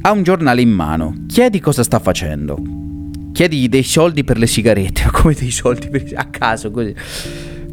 Ha 0.00 0.10
un 0.12 0.22
giornale 0.22 0.62
in 0.62 0.70
mano, 0.70 1.24
chiedi 1.26 1.60
cosa 1.60 1.82
sta 1.82 1.98
facendo 1.98 2.88
chiedigli 3.32 3.68
dei 3.68 3.82
soldi 3.82 4.24
per 4.24 4.38
le 4.38 4.46
sigarette, 4.46 5.08
come 5.12 5.34
dei 5.34 5.50
soldi 5.50 5.88
per... 5.88 6.04
a 6.14 6.26
caso 6.26 6.70
così. 6.70 6.94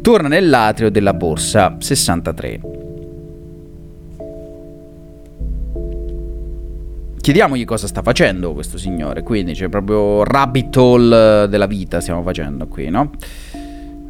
Torna 0.00 0.28
nell'atrio 0.28 0.90
della 0.90 1.14
borsa 1.14 1.76
63. 1.78 2.60
Chiediamogli 7.20 7.64
cosa 7.66 7.86
sta 7.86 8.00
facendo 8.00 8.54
questo 8.54 8.78
signore, 8.78 9.22
quindi 9.22 9.52
c'è 9.52 9.68
proprio 9.68 10.24
rabbit 10.24 10.74
hole 10.76 11.46
della 11.48 11.66
vita 11.66 12.00
stiamo 12.00 12.22
facendo 12.22 12.66
qui, 12.68 12.88
no? 12.88 13.10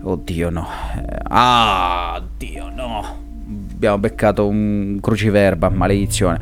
Oddio 0.02 0.50
no. 0.50 0.68
Ah, 1.24 2.22
Dio 2.37 2.70
no. 2.72 3.26
Abbiamo 3.72 3.98
beccato 3.98 4.46
un 4.46 4.98
cruciverba, 5.00 5.68
maledizione. 5.68 6.38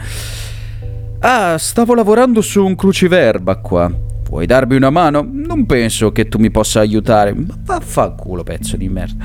Ah, 1.20 1.56
stavo 1.56 1.94
lavorando 1.94 2.42
su 2.42 2.62
un 2.64 2.74
cruciverba 2.74 3.56
qua. 3.56 3.90
Puoi 4.26 4.44
darmi 4.44 4.74
una 4.74 4.90
mano? 4.90 5.24
Non 5.30 5.66
penso 5.66 6.10
che 6.10 6.26
tu 6.26 6.38
mi 6.38 6.50
possa 6.50 6.80
aiutare. 6.80 7.32
Ma 7.32 7.56
vaffanculo, 7.62 8.42
pezzo 8.42 8.76
di 8.76 8.88
merda. 8.88 9.24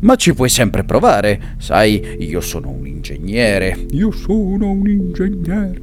Ma 0.00 0.16
ci 0.16 0.34
puoi 0.34 0.48
sempre 0.48 0.82
provare. 0.82 1.54
Sai, 1.58 2.16
io 2.18 2.40
sono 2.40 2.70
un 2.70 2.84
ingegnere. 2.84 3.86
Io 3.90 4.10
sono 4.10 4.72
un 4.72 4.88
ingegnere. 4.88 5.80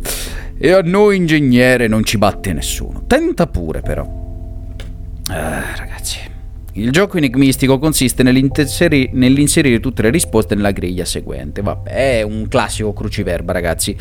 E 0.58 0.72
a 0.72 0.82
noi 0.82 1.16
ingegnere 1.16 1.88
non 1.88 2.04
ci 2.04 2.18
batte 2.18 2.52
nessuno. 2.52 3.04
Tenta 3.08 3.48
pure, 3.48 3.80
però. 3.80 4.04
Ah, 5.30 5.74
ragazzi. 5.78 6.20
Il 6.74 6.92
gioco 6.92 7.16
enigmistico 7.16 7.80
consiste 7.80 8.24
nell'inserire 8.24 9.80
tutte 9.80 10.02
le 10.02 10.10
risposte 10.10 10.54
nella 10.54 10.72
griglia 10.72 11.06
seguente. 11.06 11.62
Vabbè, 11.62 12.18
è 12.18 12.22
un 12.24 12.50
classico 12.50 12.92
cruciverba, 12.92 13.54
ragazzi. 13.54 13.96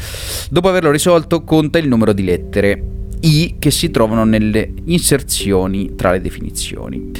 Dopo 0.51 0.68
averlo 0.68 0.90
risolto, 0.90 1.44
conta 1.44 1.79
il 1.79 1.87
numero 1.87 2.12
di 2.12 2.25
lettere 2.25 2.83
i 3.23 3.57
che 3.59 3.71
si 3.71 3.91
trovano 3.91 4.25
nelle 4.25 4.73
inserzioni 4.85 5.95
tra 5.95 6.13
le 6.13 6.21
definizioni. 6.21 7.11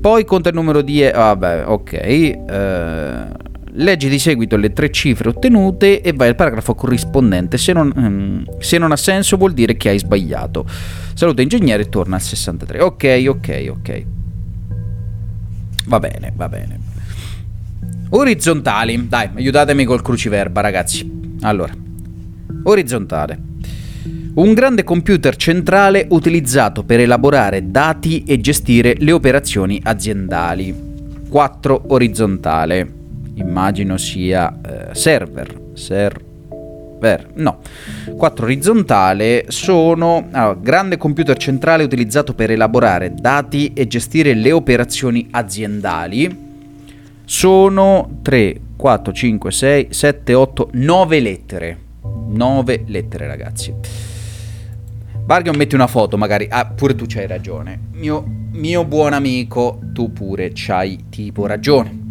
Poi 0.00 0.24
conta 0.24 0.50
il 0.50 0.54
numero 0.54 0.82
di... 0.82 1.02
E- 1.02 1.10
vabbè, 1.10 1.64
ok. 1.66 1.92
Eh, 1.92 3.26
leggi 3.72 4.08
di 4.08 4.18
seguito 4.18 4.56
le 4.56 4.72
tre 4.72 4.90
cifre 4.90 5.30
ottenute 5.30 6.00
e 6.00 6.12
vai 6.12 6.28
al 6.28 6.34
paragrafo 6.34 6.74
corrispondente. 6.74 7.58
Se 7.58 7.72
non, 7.72 7.92
um, 7.94 8.44
se 8.58 8.78
non 8.78 8.92
ha 8.92 8.96
senso 8.96 9.36
vuol 9.36 9.52
dire 9.52 9.76
che 9.76 9.88
hai 9.88 9.98
sbagliato. 9.98 10.66
Saluta 11.14 11.42
ingegnere 11.42 11.82
e 11.82 11.88
torna 11.88 12.16
al 12.16 12.22
63. 12.22 12.80
Ok, 12.82 13.24
ok, 13.28 13.66
ok. 13.70 14.04
Va 15.86 15.98
bene, 15.98 16.32
va 16.34 16.48
bene. 16.48 16.78
Orizzontali. 18.10 19.08
Dai, 19.08 19.30
aiutatemi 19.34 19.84
col 19.84 20.02
cruciverba, 20.02 20.60
ragazzi. 20.60 21.34
Allora, 21.40 21.72
orizzontale. 22.64 23.38
Un 24.36 24.52
grande 24.52 24.84
computer 24.84 25.34
centrale 25.36 26.04
utilizzato 26.10 26.84
per 26.84 27.00
elaborare 27.00 27.70
dati 27.70 28.22
e 28.24 28.38
gestire 28.38 28.94
le 28.98 29.12
operazioni 29.12 29.80
aziendali. 29.82 30.74
4 31.26 31.84
orizzontale. 31.86 32.86
Immagino 33.36 33.96
sia 33.96 34.54
eh, 34.60 34.94
server. 34.94 35.58
Server. 35.72 37.30
No. 37.36 37.60
4 38.14 38.44
orizzontale 38.44 39.46
sono 39.48 40.28
allora, 40.30 40.58
grande 40.60 40.98
computer 40.98 41.38
centrale 41.38 41.84
utilizzato 41.84 42.34
per 42.34 42.50
elaborare 42.50 43.14
dati 43.14 43.72
e 43.72 43.86
gestire 43.86 44.34
le 44.34 44.52
operazioni 44.52 45.28
aziendali. 45.30 46.44
Sono 47.24 48.18
3, 48.20 48.60
4, 48.76 49.12
5, 49.14 49.50
6, 49.50 49.86
7, 49.88 50.34
8, 50.34 50.68
9 50.72 51.20
lettere. 51.20 51.78
Nove 52.28 52.84
lettere, 52.86 53.26
ragazzi. 53.26 54.15
Bargain 55.26 55.56
metti 55.56 55.74
una 55.74 55.88
foto, 55.88 56.16
magari. 56.16 56.46
Ah, 56.48 56.66
pure 56.66 56.94
tu 56.94 57.04
c'hai 57.08 57.26
ragione. 57.26 57.88
Mio, 57.94 58.24
mio 58.52 58.84
buon 58.84 59.12
amico, 59.12 59.80
tu 59.92 60.12
pure 60.12 60.52
c'hai 60.54 61.06
tipo 61.10 61.46
ragione. 61.46 62.04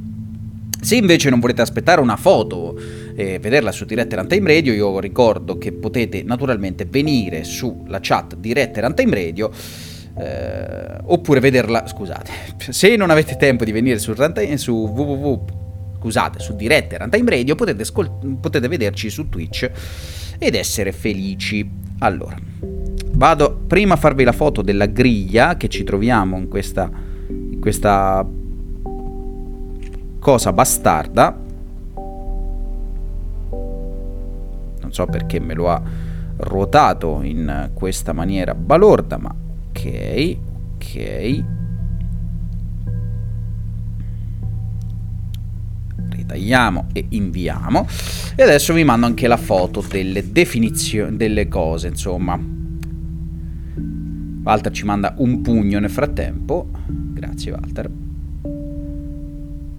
Se 0.82 0.98
invece 0.98 1.30
non 1.30 1.40
volete 1.40 1.62
aspettare 1.62 2.02
una 2.02 2.18
foto 2.18 2.78
e 3.16 3.40
vederla 3.40 3.72
su 3.72 3.86
Dirette 3.86 4.18
Runtime 4.18 4.54
Radio, 4.54 4.74
io 4.74 5.00
ricordo 5.00 5.58
che 5.58 5.72
potete 5.72 6.24
naturalmente 6.24 6.84
venire 6.84 7.46
sulla 7.46 8.00
chat 8.02 8.36
Dirette 8.36 8.82
Runtime 8.82 9.16
Radio 9.16 9.50
eh, 10.18 10.98
oppure 11.04 11.40
vederla, 11.40 11.88
scusate, 11.88 12.32
se 12.70 12.98
non 12.98 13.12
avete 13.12 13.38
tempo 13.38 13.64
di 13.64 13.72
venire 13.72 13.98
su, 13.98 14.14
runtime, 14.14 14.58
su 14.58 14.74
www 14.74 15.64
scusate, 15.98 16.40
su 16.40 16.56
dirette 16.56 17.00
Runtime 17.00 17.32
Radio 17.32 17.56
potete, 17.56 17.84
scol- 17.84 18.38
potete 18.40 18.68
vederci 18.68 19.10
su 19.10 19.28
Twitch 19.30 19.72
ed 20.38 20.54
essere 20.54 20.92
felici. 20.92 21.68
Allora, 22.00 22.36
vado 23.16 23.64
prima 23.68 23.94
a 23.94 23.98
farvi 23.98 24.24
la 24.24 24.32
foto 24.32 24.62
della 24.62 24.86
griglia 24.86 25.58
che 25.58 25.68
ci 25.68 25.84
troviamo 25.84 26.38
in 26.38 26.48
questa, 26.48 26.90
in 27.30 27.60
questa 27.60 28.26
cosa 30.20 30.54
bastarda. 30.54 31.40
Non 34.82 34.92
so 34.92 35.06
perché 35.06 35.40
me 35.40 35.54
lo 35.54 35.70
ha 35.70 35.82
ruotato 36.38 37.22
in 37.24 37.70
questa 37.74 38.14
maniera 38.14 38.54
balorda, 38.54 39.18
ma 39.18 39.34
ok, 39.70 40.38
ok. 40.76 41.44
Ritagliamo 46.10 46.88
e 46.94 47.06
inviamo. 47.10 47.88
E 48.36 48.44
adesso 48.44 48.74
vi 48.74 48.84
mando 48.84 49.06
anche 49.06 49.28
la 49.28 49.38
foto 49.38 49.84
delle 49.88 50.32
definizioni, 50.32 51.16
delle 51.18 51.48
cose, 51.48 51.88
insomma. 51.88 52.55
Walter 54.46 54.72
ci 54.72 54.86
manda 54.86 55.16
un 55.18 55.42
pugno 55.42 55.80
nel 55.80 55.90
frattempo. 55.90 56.68
Grazie 56.88 57.52
Walter. 57.52 57.90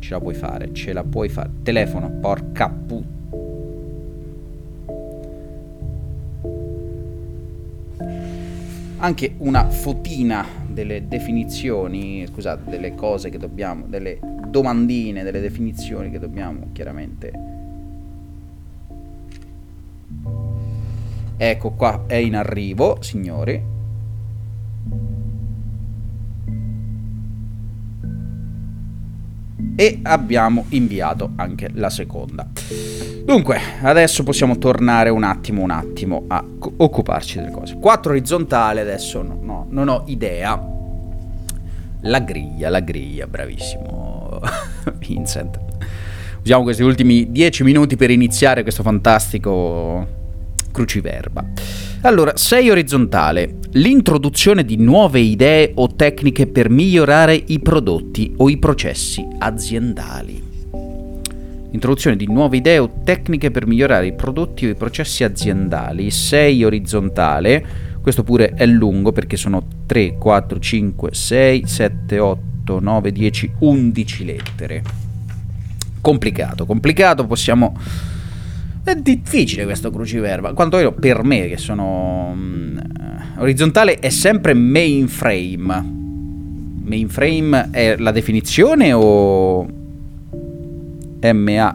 Ce 0.00 0.10
la 0.10 0.18
puoi 0.18 0.34
fare, 0.34 0.74
ce 0.74 0.92
la 0.92 1.04
puoi 1.04 1.28
fare. 1.28 1.50
Telefono, 1.62 2.10
porca 2.20 2.68
puttana. 2.68 3.14
anche 8.98 9.34
una 9.38 9.68
fotina 9.68 10.44
delle 10.66 11.06
definizioni, 11.06 12.26
scusate, 12.26 12.68
delle 12.68 12.94
cose 12.94 13.28
che 13.28 13.38
dobbiamo, 13.38 13.84
delle 13.86 14.18
domandine, 14.48 15.22
delle 15.22 15.40
definizioni 15.40 16.10
che 16.10 16.18
dobbiamo 16.18 16.70
chiaramente. 16.72 17.32
Ecco 21.36 21.70
qua, 21.72 22.04
è 22.06 22.14
in 22.14 22.34
arrivo, 22.34 22.96
signori. 23.00 23.75
E 29.78 30.00
abbiamo 30.02 30.64
inviato 30.70 31.32
anche 31.36 31.70
la 31.74 31.90
seconda. 31.90 32.48
Dunque, 33.24 33.58
adesso 33.82 34.22
possiamo 34.22 34.56
tornare 34.56 35.10
un 35.10 35.24
attimo, 35.24 35.62
un 35.62 35.70
attimo 35.70 36.24
a 36.28 36.42
occuparci 36.76 37.38
delle 37.38 37.50
cose. 37.50 37.76
4 37.76 38.12
orizzontale, 38.12 38.80
adesso 38.80 39.20
no, 39.22 39.38
no, 39.42 39.66
non 39.68 39.88
ho 39.88 40.04
idea. 40.06 40.74
La 42.02 42.20
griglia, 42.20 42.70
la 42.70 42.80
griglia, 42.80 43.26
bravissimo 43.26 44.40
Vincent. 44.98 45.58
Usiamo 46.40 46.62
questi 46.62 46.84
ultimi 46.84 47.32
10 47.32 47.64
minuti 47.64 47.96
per 47.96 48.10
iniziare 48.10 48.62
questo 48.62 48.84
fantastico 48.84 50.06
cruciverba. 50.70 51.44
Allora, 52.02 52.36
6 52.36 52.70
orizzontale. 52.70 53.56
L'introduzione 53.72 54.64
di 54.64 54.76
nuove 54.76 55.20
idee 55.20 55.72
o 55.74 55.94
tecniche 55.96 56.46
per 56.46 56.68
migliorare 56.68 57.34
i 57.34 57.58
prodotti 57.58 58.34
o 58.36 58.48
i 58.48 58.58
processi 58.58 59.26
aziendali. 59.38 60.42
Introduzione 61.70 62.16
di 62.16 62.26
nuove 62.26 62.58
idee 62.58 62.78
o 62.78 63.00
tecniche 63.02 63.50
per 63.50 63.66
migliorare 63.66 64.06
i 64.06 64.14
prodotti 64.14 64.66
o 64.66 64.70
i 64.70 64.76
processi 64.76 65.24
aziendali. 65.24 66.10
6 66.10 66.64
orizzontale. 66.64 67.64
Questo 68.00 68.22
pure 68.22 68.50
è 68.50 68.66
lungo 68.66 69.10
perché 69.10 69.36
sono 69.36 69.66
3, 69.86 70.16
4, 70.16 70.58
5, 70.60 71.10
6, 71.12 71.62
7, 71.66 72.18
8, 72.18 72.78
9, 72.78 73.10
10, 73.12 73.52
11 73.58 74.24
lettere. 74.24 74.82
Complicato, 76.00 76.66
complicato, 76.66 77.26
possiamo... 77.26 77.74
È 78.86 78.94
difficile 78.94 79.64
questo 79.64 79.90
cruciverba, 79.90 80.52
quantomeno 80.52 80.92
per 80.92 81.24
me 81.24 81.48
che 81.48 81.56
sono... 81.56 82.28
Um, 82.32 82.80
orizzontale 83.38 83.98
è 83.98 84.10
sempre 84.10 84.54
mainframe. 84.54 85.84
Mainframe 86.84 87.70
è 87.72 87.96
la 87.98 88.12
definizione 88.12 88.92
o 88.92 89.66
M-A-I-N-F-R-A-M-E. 91.20 91.74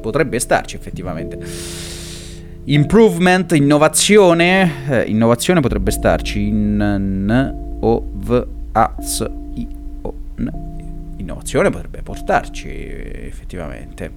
Potrebbe 0.00 0.38
starci 0.38 0.76
effettivamente. 0.76 1.38
Improvement, 2.66 3.50
innovazione. 3.50 4.70
Eh, 4.88 5.02
innovazione 5.08 5.58
potrebbe 5.58 5.90
starci 5.90 6.46
in 6.46 6.76
n 6.76 7.78
o 7.80 8.10
v 8.12 8.46
a 8.70 8.94
s 9.00 9.28
i 9.54 9.66
o 10.02 10.14
n. 10.36 10.69
Innovazione 11.30 11.70
potrebbe 11.70 12.02
portarci 12.02 12.68
effettivamente. 12.68 14.10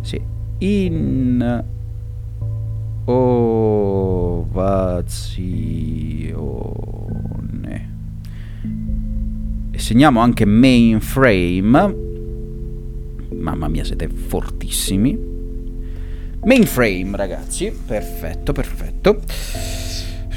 Sì. 0.00 0.18
In 0.58 1.64
ovazione 3.04 3.52
e 9.70 9.78
segniamo 9.78 10.20
anche 10.20 10.46
mainframe. 10.46 11.94
Mamma 13.34 13.68
mia, 13.68 13.84
siete 13.84 14.08
fortissimi. 14.08 15.14
Mainframe, 16.42 17.16
ragazzi. 17.18 17.70
Perfetto, 17.70 18.52
perfetto. 18.52 19.20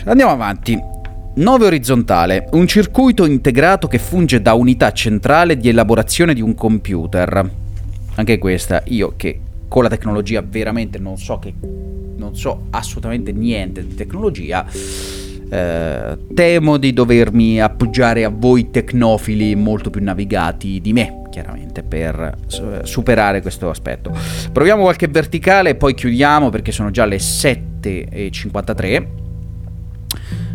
Andiamo 0.03 0.31
avanti. 0.33 0.95
9 1.37 1.67
orizzontale, 1.67 2.49
un 2.53 2.65
circuito 2.65 3.23
integrato 3.25 3.87
che 3.87 3.99
funge 3.99 4.41
da 4.41 4.55
unità 4.55 4.91
centrale 4.91 5.55
di 5.55 5.69
elaborazione 5.69 6.33
di 6.33 6.41
un 6.41 6.55
computer. 6.55 7.47
Anche 8.15 8.39
questa, 8.39 8.81
io 8.85 9.13
che 9.15 9.39
con 9.67 9.83
la 9.83 9.89
tecnologia 9.89 10.41
veramente 10.41 10.97
non 10.97 11.19
so 11.19 11.37
che 11.37 11.53
non 12.15 12.35
so 12.35 12.63
assolutamente 12.71 13.33
niente 13.33 13.85
di 13.85 13.93
tecnologia, 13.93 14.65
eh, 15.47 16.17
temo 16.33 16.77
di 16.77 16.91
dovermi 16.91 17.61
appoggiare 17.61 18.23
a 18.23 18.31
voi 18.33 18.71
tecnofili 18.71 19.53
molto 19.53 19.91
più 19.91 20.01
navigati 20.01 20.81
di 20.81 20.91
me, 20.91 21.21
chiaramente, 21.29 21.83
per 21.83 22.35
superare 22.81 23.43
questo 23.43 23.69
aspetto. 23.69 24.11
Proviamo 24.51 24.81
qualche 24.81 25.07
verticale 25.07 25.69
e 25.69 25.75
poi 25.75 25.93
chiudiamo 25.93 26.49
perché 26.49 26.71
sono 26.71 26.89
già 26.89 27.05
le 27.05 27.17
7.53. 27.17 29.25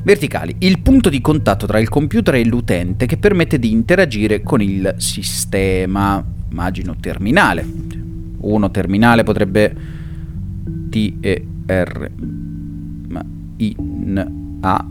Verticali, 0.05 0.57
il 0.59 0.81
punto 0.81 1.09
di 1.09 1.21
contatto 1.21 1.65
tra 1.65 1.79
il 1.79 1.89
computer 1.89 2.35
e 2.35 2.45
l'utente 2.45 3.07
che 3.07 3.19
permette 3.19 3.61
di 3.61 3.71
interagire 3.71 4.43
con 4.43 4.61
il 4.61 4.95
sistema, 4.97 6.25
immagino 6.51 6.97
terminale. 6.99 7.65
Uno 8.39 8.71
terminale 8.73 9.23
potrebbe 9.23 9.75
T 10.91 11.15
E 11.21 11.47
R 11.67 12.11
I 13.59 13.77
N 13.79 14.59
a. 14.61 14.87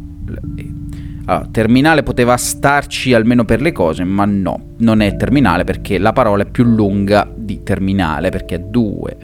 Allora, 1.26 1.47
terminale 1.52 2.04
poteva 2.04 2.38
starci 2.38 3.13
almeno 3.13 3.43
per 3.43 3.62
le 3.62 3.74
cose, 3.74 4.06
ma 4.06 4.24
no, 4.24 4.76
non 4.78 5.02
è 5.02 5.17
terminale 5.17 5.65
perché 5.65 5.97
la 5.97 6.13
parola 6.13 6.43
è 6.43 6.50
più 6.50 6.63
lunga 6.63 7.30
di 7.36 7.63
terminale, 7.63 8.30
perché 8.30 8.56
è 8.56 8.60
2, 8.60 9.17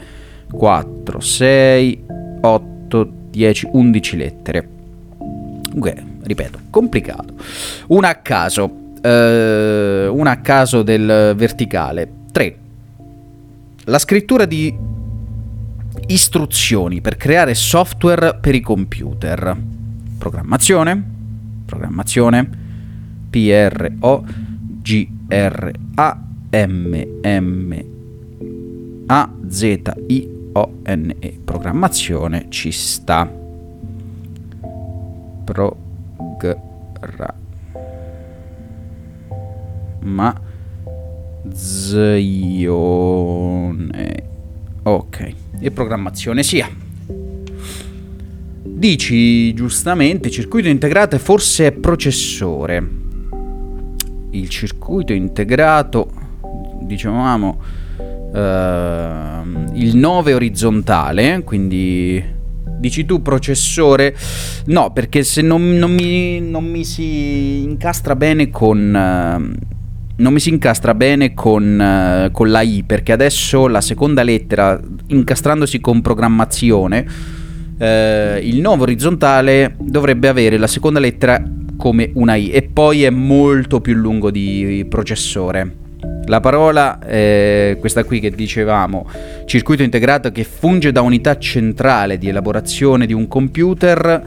4, 0.52 1.20
6, 1.22 2.04
8, 2.42 3.12
10, 3.30 3.70
11 3.72 4.18
lettere. 4.18 4.70
Comunque, 5.68 6.04
ripeto, 6.24 6.60
complicato. 6.70 7.34
Una 7.88 8.10
a 8.10 8.16
caso, 8.16 8.94
eh, 9.02 10.08
una 10.12 10.32
a 10.32 10.38
caso 10.42 10.82
del 10.84 11.34
verticale. 11.36 12.10
3. 12.32 12.58
La 13.86 14.00
scrittura 14.00 14.46
di 14.46 14.76
istruzioni 16.08 17.02
per 17.02 17.18
creare 17.18 17.54
software 17.54 18.36
per 18.40 18.56
i 18.56 18.62
computer 18.62 19.58
programmazione, 20.18 21.04
programmazione, 21.66 22.50
P 23.30 23.50
R 23.50 23.94
O 24.00 24.24
G 24.82 25.08
R 25.28 25.72
A 25.96 26.24
M 26.50 27.06
M 27.22 27.84
A 29.08 29.30
Z 29.48 29.94
I 30.08 30.30
O 30.54 30.74
N 30.86 31.16
E, 31.20 31.40
programmazione 31.44 32.48
ci 32.50 32.72
sta. 32.72 33.46
Progra 35.48 37.36
ma 40.02 40.42
Ok, 44.84 45.34
e 45.60 45.72
programmazione 45.72 46.44
sia. 46.44 46.70
Dici 48.64 49.54
giustamente 49.54 50.30
circuito 50.30 50.68
integrato 50.68 51.16
e 51.16 51.20
forse 51.20 51.72
processore. 51.72 52.88
Il 54.32 54.50
circuito 54.50 55.14
integrato, 55.14 56.10
dicevamo, 56.82 57.60
uh, 57.98 59.74
il 59.74 59.96
9 59.96 60.34
orizzontale, 60.34 61.42
quindi 61.44 62.24
dici 62.78 63.06
tu 63.06 63.22
processore. 63.22 64.16
No, 64.66 64.92
perché 64.92 65.24
se 65.24 65.42
non, 65.42 65.78
non, 65.78 65.94
mi, 65.94 66.40
non 66.42 66.66
mi, 66.66 66.84
si 66.84 67.64
incastra 67.64 68.16
bene 68.16 68.50
con... 68.50 68.78
Uh, 68.80 69.76
non 70.20 70.34
mi 70.34 70.40
si 70.40 70.50
incastra 70.50 70.96
bene 70.96 71.36
con, 71.36 71.80
uh, 71.80 72.32
con 72.32 72.50
la 72.50 72.62
I 72.62 72.84
perché 72.84 73.12
adesso 73.12 73.68
la 73.68 73.82
seconda 73.82 74.24
lettera 74.24 74.80
incastrandosi 75.08 75.80
con 75.80 76.02
programmazione 76.02 77.06
eh, 77.80 78.40
il 78.44 78.60
nuovo 78.60 78.84
orizzontale 78.84 79.76
dovrebbe 79.80 80.28
avere 80.28 80.58
la 80.58 80.68
seconda 80.68 81.00
lettera 81.00 81.42
come 81.78 82.10
una 82.16 82.36
I 82.36 82.50
e 82.50 82.64
poi 82.64 83.04
è 83.04 83.10
molto 83.12 83.82
più 83.82 83.94
lungo 83.94 84.32
di 84.32 84.86
processore. 84.90 85.86
La 86.28 86.42
parola 86.42 87.00
è 87.00 87.78
questa 87.80 88.04
qui 88.04 88.20
che 88.20 88.32
dicevamo, 88.32 89.10
circuito 89.46 89.84
integrato 89.84 90.30
che 90.32 90.44
funge 90.44 90.92
da 90.92 91.02
unità 91.02 91.38
centrale 91.38 92.18
di 92.18 92.28
elaborazione 92.28 93.06
di 93.06 93.14
un 93.14 93.30
computer, 93.30 94.24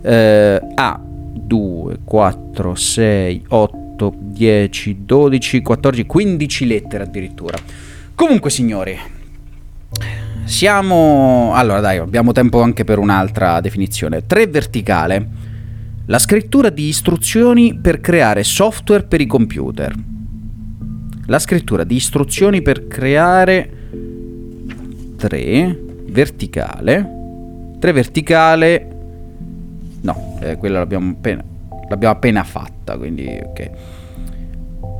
eh, 0.00 0.60
ha 0.74 1.00
2, 1.02 1.98
4, 2.04 2.74
6, 2.74 3.44
8, 3.48 4.14
10, 4.16 5.04
12, 5.04 5.60
14, 5.60 6.06
15 6.06 6.66
lettere 6.66 7.04
addirittura. 7.04 7.58
Comunque 8.14 8.48
signori, 8.48 8.98
siamo... 10.44 11.52
Allora 11.54 11.80
dai, 11.80 11.98
abbiamo 11.98 12.32
tempo 12.32 12.62
anche 12.62 12.84
per 12.84 12.98
un'altra 12.98 13.60
definizione. 13.60 14.24
3 14.26 14.46
verticale. 14.46 15.28
La 16.06 16.18
scrittura 16.18 16.70
di 16.70 16.86
istruzioni 16.88 17.78
per 17.78 18.00
creare 18.00 18.42
software 18.42 19.02
per 19.02 19.20
i 19.20 19.26
computer. 19.26 19.94
La 21.26 21.38
scrittura 21.38 21.84
di 21.84 21.94
istruzioni 21.94 22.62
per 22.62 22.86
creare 22.88 23.70
3 25.16 25.78
verticale. 26.06 27.10
3 27.78 27.92
verticale. 27.92 28.88
No, 30.00 30.38
eh, 30.40 30.56
quella 30.56 30.78
l'abbiamo 30.78 31.10
appena, 31.10 31.44
l'abbiamo 31.88 32.14
appena 32.14 32.42
fatta, 32.42 32.96
quindi 32.96 33.40
ok. 33.44 33.70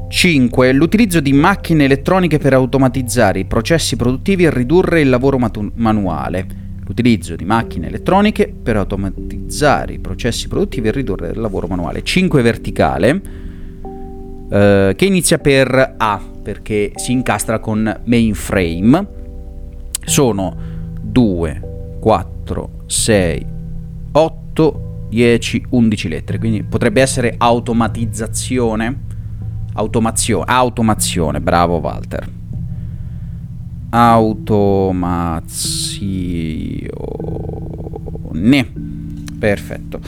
5. 0.09 0.73
L'utilizzo 0.73 1.21
di 1.21 1.33
macchine 1.33 1.85
elettroniche 1.85 2.39
per 2.39 2.53
automatizzare 2.53 3.41
i 3.41 3.45
processi 3.47 3.97
produttivi 3.97 4.45
e 4.45 4.51
ridurre 4.51 5.01
il 5.01 5.09
lavoro 5.09 5.39
matu- 5.39 5.73
manuale. 5.75 6.47
L'utilizzo 6.85 7.35
di 7.35 7.45
macchine 7.45 7.87
elettroniche 7.87 8.53
per 8.63 8.77
automatizzare 8.77 9.95
i 9.95 9.99
processi 9.99 10.49
produttivi 10.49 10.89
e 10.89 10.93
ridurre 10.93 11.31
il 11.31 11.41
lavoro 11.41 11.67
manuale. 11.67 12.03
5 12.03 12.43
verticale, 12.43 13.21
eh, 14.53 14.93
che 14.95 15.05
inizia 15.05 15.39
per 15.39 15.95
A, 15.97 16.21
perché 16.43 16.93
si 16.97 17.13
incastra 17.13 17.59
con 17.59 18.01
mainframe. 18.05 19.07
Sono 20.05 20.57
2, 21.01 21.97
4, 22.01 22.71
6, 22.87 23.47
8, 24.13 25.07
10, 25.09 25.67
11 25.71 26.09
lettere, 26.09 26.39
quindi 26.39 26.63
potrebbe 26.65 27.01
essere 27.01 27.35
automatizzazione 27.39 29.11
Automazione, 29.75 30.45
automazione, 30.49 31.41
bravo 31.41 31.79
Walter. 31.79 32.29
Automazione. 33.89 34.83
Perfetto. 39.39 40.01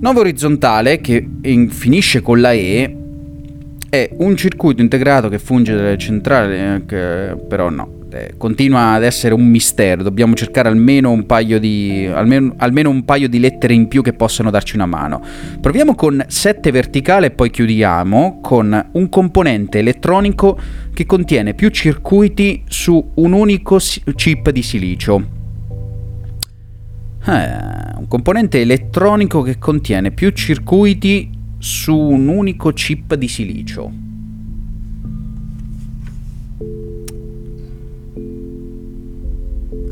Nuovo 0.00 0.20
orizzontale 0.20 1.00
che 1.00 1.26
in, 1.42 1.70
finisce 1.70 2.20
con 2.20 2.42
la 2.42 2.52
E 2.52 3.03
è 3.94 4.10
un 4.18 4.36
circuito 4.36 4.82
integrato 4.82 5.28
che 5.28 5.38
funge 5.38 5.96
centrale, 5.98 6.74
eh, 6.74 6.84
che, 6.84 7.36
però 7.48 7.70
no, 7.70 8.00
eh, 8.12 8.34
continua 8.36 8.92
ad 8.92 9.04
essere 9.04 9.34
un 9.34 9.46
mistero. 9.46 10.02
Dobbiamo 10.02 10.34
cercare 10.34 10.68
almeno 10.68 11.12
un, 11.12 11.26
paio 11.26 11.60
di, 11.60 12.10
almeno, 12.12 12.54
almeno 12.56 12.90
un 12.90 13.04
paio 13.04 13.28
di 13.28 13.38
lettere 13.38 13.72
in 13.72 13.86
più 13.86 14.02
che 14.02 14.12
possano 14.12 14.50
darci 14.50 14.74
una 14.74 14.86
mano. 14.86 15.22
Proviamo 15.60 15.94
con 15.94 16.24
7 16.26 16.70
verticale 16.72 17.26
e 17.26 17.30
poi 17.30 17.50
chiudiamo 17.50 18.40
con 18.42 18.88
un 18.92 19.08
componente 19.08 19.78
elettronico 19.78 20.58
che 20.92 21.06
contiene 21.06 21.54
più 21.54 21.68
circuiti 21.68 22.64
su 22.66 23.12
un 23.14 23.32
unico 23.32 23.78
chip 24.14 24.50
di 24.50 24.62
silicio. 24.62 25.42
Eh, 27.26 27.92
un 27.96 28.06
componente 28.08 28.60
elettronico 28.60 29.40
che 29.40 29.58
contiene 29.58 30.10
più 30.10 30.30
circuiti 30.30 31.33
su 31.64 31.96
un 31.96 32.28
unico 32.28 32.72
chip 32.72 33.14
di 33.14 33.26
silicio. 33.26 33.90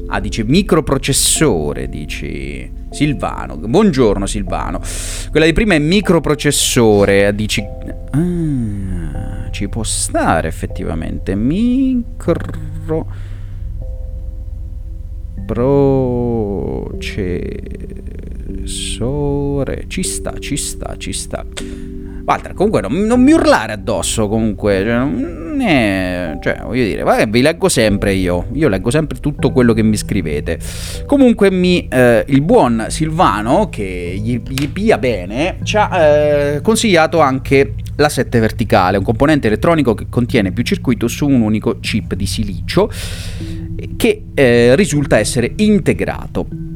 Ah, 0.09 0.21
dice 0.21 0.45
microprocessore, 0.45 1.89
dici 1.89 2.71
Silvano. 2.91 3.57
Buongiorno 3.57 4.27
Silvano. 4.27 4.83
Quella 5.31 5.47
di 5.47 5.55
prima 5.55 5.73
è 5.73 5.79
microprocessore, 5.79 7.35
dici... 7.35 7.65
Ah, 8.11 9.49
ci 9.51 9.67
può 9.71 9.83
stare 9.83 10.49
effettivamente. 10.49 11.35
Micro... 11.35 12.35
Processore. 15.47 16.91
Ci 19.87 20.03
sta, 20.03 20.39
ci 20.39 20.57
sta, 20.57 20.97
ci 20.97 21.13
sta. 21.13 21.45
Walter, 22.25 22.55
comunque 22.55 22.81
non, 22.81 22.93
non, 23.03 23.21
mi 23.21 23.33
urlare 23.33 23.73
addosso, 23.73 24.29
comunque, 24.29 24.83
cioè, 24.85 25.05
non 25.05 25.61
è, 25.61 26.39
cioè, 26.41 26.61
voglio 26.65 26.85
dire, 26.85 27.03
vabbè, 27.03 27.29
vi 27.29 27.43
leggo 27.43 27.69
sempre 27.69 28.15
io, 28.15 28.47
io 28.53 28.69
leggo 28.69 28.91
sempre 28.91 29.19
tutto 29.19 29.51
quello 29.51 29.73
che 29.73 29.83
mi 29.83 29.97
scrivete. 29.97 30.59
Comunque 31.05 31.51
mi, 31.51 31.89
eh, 31.89 32.25
il 32.29 32.43
buon 32.43 32.87
Silvano, 32.89 33.69
che 33.69 34.21
gli, 34.23 34.41
gli 34.47 34.69
pia 34.69 34.99
bene, 34.99 35.59
ci 35.65 35.77
ha 35.77 35.99
eh, 35.99 36.61
consigliato 36.61 37.21
anche 37.21 37.75
la 37.97 38.09
7 38.09 38.39
verticale, 38.39 38.97
un 38.99 39.05
componente 39.05 39.49
elettronico 39.49 39.95
che 39.95 40.07
contiene 40.09 40.53
più 40.53 40.63
circuito 40.63 41.09
su 41.09 41.27
un 41.27 41.41
unico 41.41 41.81
chip 41.81 42.15
di 42.15 42.27
silicio 42.27 42.91
che 43.97 44.25
eh, 44.35 44.77
risulta 44.77 45.19
essere 45.19 45.53
integrato. 45.57 46.72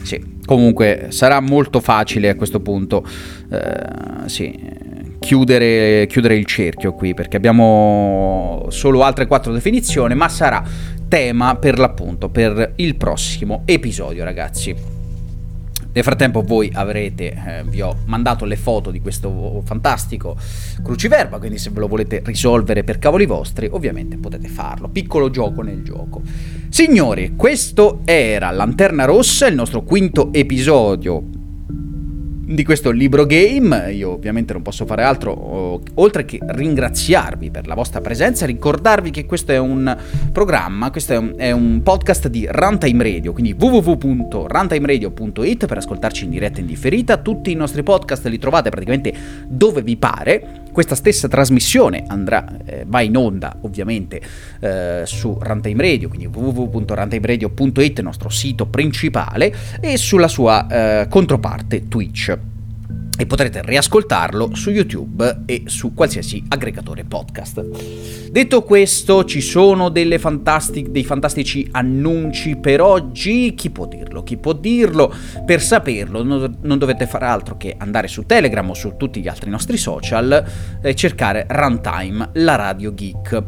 Sì, 0.04 0.38
comunque 0.46 1.08
sarà 1.10 1.40
molto 1.40 1.80
facile 1.80 2.30
a 2.30 2.36
questo 2.36 2.60
punto 2.60 3.04
eh, 3.50 4.28
sì, 4.28 4.56
chiudere, 5.20 6.06
chiudere 6.08 6.36
il 6.36 6.46
cerchio 6.46 6.94
qui 6.94 7.16
perché 7.16 7.38
abbiamo 7.38 8.68
solo 8.70 9.04
altre 9.04 9.26
quattro 9.26 9.52
definizioni, 9.52 10.14
ma 10.14 10.30
sarà 10.30 10.64
tema 11.08 11.56
per 11.56 11.80
l'appunto 11.80 12.30
per 12.30 12.74
il 12.76 12.96
prossimo 12.96 13.64
episodio, 13.66 14.24
ragazzi. 14.24 14.95
Nel 15.96 16.04
frattempo 16.04 16.41
voi 16.41 16.70
avrete, 16.74 17.32
eh, 17.32 17.64
vi 17.64 17.80
ho 17.80 18.00
mandato 18.08 18.43
le 18.43 18.58
foto 18.58 18.91
di 18.91 19.00
questo 19.00 19.62
fantastico 19.64 20.36
cruciverba, 20.84 21.39
quindi 21.39 21.58
se 21.58 21.70
ve 21.70 21.80
lo 21.80 21.88
volete 21.88 22.22
risolvere 22.26 22.84
per 22.84 23.00
cavoli 23.00 23.26
vostri, 23.26 23.70
ovviamente 23.72 24.18
potete 24.18 24.50
farlo. 24.50 24.89
Piccolo 24.89 25.30
gioco 25.30 25.62
nel 25.62 25.84
gioco. 25.84 26.22
Signori, 26.68 27.36
questo 27.38 28.02
era 28.04 28.52
Lanterna 28.52 29.06
Rossa, 29.06 29.48
il 29.48 29.56
nostro 29.56 29.84
quinto 29.84 30.34
episodio 30.34 31.45
di 32.46 32.64
questo 32.64 32.91
libro 32.91 33.26
game. 33.26 33.91
Io 33.91 34.12
ovviamente 34.12 34.54
non 34.54 34.62
posso 34.62 34.86
fare 34.86 35.04
altro 35.04 35.82
oltre 35.96 36.24
che 36.26 36.39
ringraziarvi 36.41 37.50
per 37.50 37.66
la 37.68 37.76
vostra 37.76 38.00
presenza, 38.02 38.46
ricordarvi 38.46 39.10
che 39.10 39.26
questo 39.26 39.52
è 39.52 39.58
un 39.58 39.98
programma, 40.32 40.91
questo 40.91 41.14
è 41.14 41.18
un, 41.18 41.34
è 41.36 41.50
un 41.52 41.82
podcast 41.84 42.28
di 42.28 42.48
Runtime 42.50 43.04
Radio, 43.04 43.34
quindi 43.34 43.56
www.runtimeradio.it 43.58 45.66
per 45.66 45.78
ascoltarci 45.78 46.26
in 46.26 46.30
diretta 46.30 46.60
e 46.60 46.62
in 46.62 46.68
differita. 46.68 47.18
Tutti 47.18 47.52
i 47.52 47.56
nostri 47.56 47.82
podcast 47.84 48.28
li 48.28 48.38
trovate 48.38 48.70
praticamente 48.70 49.12
dove 49.48 49.82
vi 49.82 49.98
pare. 49.98 50.64
Questa 50.76 50.96
stessa 50.96 51.30
trasmissione 51.30 52.04
andrà, 52.06 52.46
eh, 52.66 52.84
va 52.86 53.00
in 53.00 53.16
onda 53.16 53.60
ovviamente 53.62 54.22
eh, 54.60 55.04
su 55.06 55.38
Runtime 55.40 55.82
Radio, 55.82 56.10
quindi 56.10 56.26
www.runtimeradio.it, 56.26 58.00
il 58.00 58.04
nostro 58.04 58.28
sito 58.28 58.66
principale, 58.66 59.56
e 59.80 59.96
sulla 59.96 60.28
sua 60.28 60.68
eh, 60.68 61.08
controparte 61.08 61.88
Twitch 61.88 62.38
e 63.18 63.26
potrete 63.26 63.61
riascoltarlo 63.63 64.55
su 64.55 64.72
YouTube 64.72 65.43
e 65.45 65.63
su 65.66 65.93
qualsiasi 65.93 66.43
aggregatore 66.47 67.03
podcast. 67.05 68.30
Detto 68.30 68.63
questo, 68.63 69.24
ci 69.24 69.41
sono 69.41 69.91
fantastic- 70.18 70.89
dei 70.89 71.03
fantastici 71.03 71.68
annunci 71.72 72.57
per 72.57 72.82
oggi. 72.82 73.53
Chi 73.55 73.70
può 73.70 73.88
dirlo? 73.88 74.24
Chi 74.24 74.38
può 74.38 74.53
dirlo? 74.53 75.13
Per 75.45 75.61
saperlo 75.61 76.24
non, 76.24 76.57
non 76.61 76.78
dovete 76.78 77.07
fare 77.07 77.26
altro 77.26 77.57
che 77.57 77.76
andare 77.78 78.07
su 78.07 78.26
Telegram 78.26 78.70
o 78.70 78.74
su 78.74 78.95
tutti 78.97 79.22
gli 79.22 79.28
altri 79.28 79.49
nostri 79.49 79.78
social 79.78 80.43
e 80.82 80.95
cercare 80.95 81.45
Runtime, 81.49 82.30
la 82.34 82.55
radio 82.55 82.93
geek. 82.93 83.43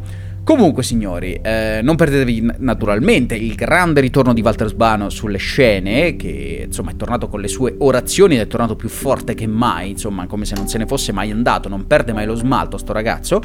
Comunque, 0.48 0.82
signori, 0.82 1.38
eh, 1.42 1.80
non 1.82 1.94
perdetevi 1.94 2.54
naturalmente 2.60 3.34
il 3.34 3.54
grande 3.54 4.00
ritorno 4.00 4.32
di 4.32 4.40
Walter 4.40 4.68
Sbano 4.68 5.10
sulle 5.10 5.36
scene, 5.36 6.16
che 6.16 6.62
insomma 6.64 6.92
è 6.92 6.96
tornato 6.96 7.28
con 7.28 7.42
le 7.42 7.48
sue 7.48 7.74
orazioni 7.76 8.36
ed 8.36 8.40
è 8.40 8.46
tornato 8.46 8.74
più 8.74 8.88
forte 8.88 9.34
che 9.34 9.46
mai, 9.46 9.90
insomma, 9.90 10.26
come 10.26 10.46
se 10.46 10.54
non 10.54 10.66
se 10.66 10.78
ne 10.78 10.86
fosse 10.86 11.12
mai 11.12 11.30
andato, 11.30 11.68
non 11.68 11.86
perde 11.86 12.14
mai 12.14 12.24
lo 12.24 12.34
smalto 12.34 12.78
sto 12.78 12.94
ragazzo. 12.94 13.42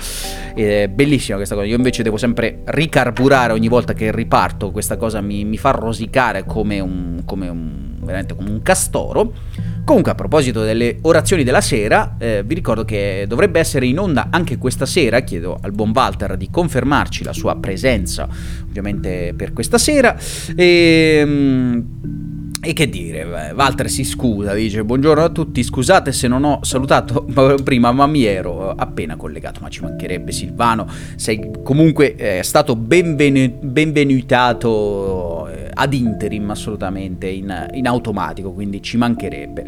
È 0.56 0.88
bellissima 0.88 1.36
questa 1.36 1.56
cosa. 1.56 1.68
Io 1.68 1.76
invece 1.76 2.04
devo 2.04 2.16
sempre 2.16 2.62
ricarburare 2.64 3.52
ogni 3.52 3.68
volta 3.68 3.92
che 3.92 4.10
riparto, 4.10 4.72
questa 4.72 4.96
cosa 4.96 5.20
mi, 5.20 5.44
mi 5.44 5.58
fa 5.58 5.72
rosicare 5.72 6.46
come 6.46 6.80
un, 6.80 7.24
come 7.26 7.50
un, 7.50 7.98
veramente 8.00 8.34
come 8.34 8.50
un 8.50 8.62
castoro. 8.62 9.34
Comunque, 9.86 10.12
a 10.14 10.16
proposito 10.16 10.62
delle 10.62 11.00
orazioni 11.02 11.44
della 11.44 11.60
sera, 11.60 12.16
eh, 12.18 12.42
vi 12.46 12.56
ricordo 12.56 12.86
che 12.86 13.26
dovrebbe 13.28 13.60
essere 13.60 13.86
in 13.86 14.00
onda 14.00 14.28
anche 14.30 14.58
questa 14.58 14.86
sera. 14.86 15.20
Chiedo 15.22 15.58
al 15.62 15.74
buon 15.74 15.92
Walter 15.94 16.38
di 16.38 16.50
confermarci 16.50 17.24
la 17.24 17.34
sua 17.34 17.58
presenza, 17.58 18.28
ovviamente, 18.66 19.34
per 19.36 19.52
questa 19.52 19.78
sera. 19.78 20.16
E. 20.56 21.18
Ehm, 21.20 21.86
e 22.66 22.72
che 22.72 22.88
dire, 22.88 23.52
Walter 23.54 23.90
si 23.90 24.06
scusa, 24.06 24.54
dice 24.54 24.86
buongiorno 24.86 25.22
a 25.22 25.28
tutti, 25.28 25.62
scusate 25.62 26.14
se 26.14 26.30
non 26.30 26.46
ho 26.46 26.60
salutato 26.64 27.26
prima, 27.62 27.92
ma 27.92 28.08
mi 28.08 28.24
ero 28.24 28.70
appena 28.70 29.18
collegato, 29.18 29.60
ma 29.62 29.68
ci 29.68 29.82
mancherebbe 29.82 30.32
Silvano, 30.32 30.88
sei 31.18 31.52
comunque 31.62 32.16
eh, 32.16 32.42
stato 32.42 32.78
benvenu- 32.78 33.62
benvenutato 33.62 34.70
eh, 34.70 35.33
ad 35.74 35.94
interim 35.94 36.50
assolutamente 36.50 37.28
in, 37.28 37.70
in, 37.74 37.88
automatico, 37.88 38.52
quindi 38.52 38.82
ci 38.82 38.98
mancherebbe. 38.98 39.66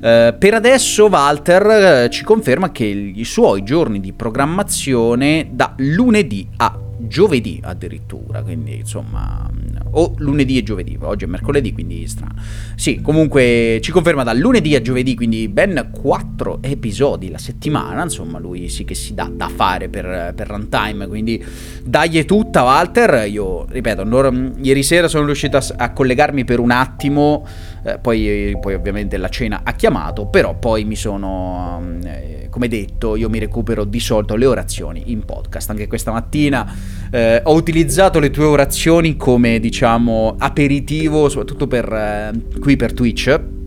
Eh, 0.00 0.34
per 0.38 0.54
adesso 0.54 1.06
Walter 1.06 1.66
eh, 2.04 2.10
ci 2.10 2.24
conferma 2.24 2.70
che 2.70 2.84
i 2.84 3.24
suoi 3.24 3.62
giorni 3.62 4.00
di 4.00 4.12
programmazione 4.12 5.48
da 5.50 5.74
lunedì 5.76 6.48
a 6.56 6.88
giovedì 7.06 7.60
addirittura, 7.62 8.42
quindi 8.42 8.76
insomma, 8.78 9.48
o 9.92 10.14
lunedì 10.18 10.58
e 10.58 10.62
giovedì, 10.62 10.96
oggi 11.00 11.24
è 11.24 11.28
mercoledì, 11.28 11.72
quindi 11.72 12.06
strano. 12.06 12.34
Sì, 12.74 13.00
comunque 13.00 13.78
ci 13.82 13.92
conferma 13.92 14.22
da 14.22 14.32
lunedì 14.32 14.74
a 14.74 14.82
giovedì, 14.82 15.14
quindi 15.14 15.48
ben 15.48 15.90
quattro 15.92 16.58
episodi 16.62 17.30
la 17.30 17.38
settimana, 17.38 18.02
insomma, 18.02 18.38
lui 18.38 18.68
sì 18.68 18.84
che 18.84 18.94
si 18.94 19.14
dà 19.14 19.30
da 19.32 19.48
fare 19.48 19.88
per, 19.88 20.32
per 20.34 20.48
runtime, 20.48 21.06
quindi 21.06 21.44
dagli 21.82 22.24
tutta 22.24 22.62
Walter, 22.62 23.28
io 23.28 23.66
ripeto, 23.68 24.54
ieri 24.62 24.82
sera 24.82 25.08
sono 25.08 25.26
riuscito 25.26 25.56
a, 25.56 25.64
a 25.76 25.92
collegarmi 25.92 26.44
per 26.44 26.60
un 26.60 26.70
attimo, 26.70 27.46
eh, 27.82 27.98
poi, 27.98 28.56
poi, 28.60 28.74
ovviamente 28.74 29.16
la 29.16 29.28
cena 29.28 29.60
ha 29.64 29.72
chiamato, 29.72 30.26
però 30.26 30.54
poi 30.54 30.84
mi 30.84 30.96
sono... 30.96 31.82
Eh, 32.04 32.48
come 32.50 32.68
detto, 32.68 33.14
io 33.16 33.28
mi 33.28 33.38
recupero 33.38 33.84
di 33.84 34.00
solito 34.00 34.34
le 34.34 34.46
orazioni 34.46 35.04
in 35.06 35.24
podcast. 35.24 35.70
Anche 35.70 35.86
questa 35.86 36.10
mattina 36.10 36.72
eh, 37.10 37.40
ho 37.44 37.54
utilizzato 37.54 38.18
le 38.18 38.30
tue 38.30 38.44
orazioni 38.44 39.16
come, 39.16 39.60
diciamo, 39.60 40.34
aperitivo, 40.38 41.28
soprattutto 41.28 41.66
per, 41.66 41.92
eh, 41.92 42.58
qui 42.58 42.76
per 42.76 42.92
Twitch 42.92 43.58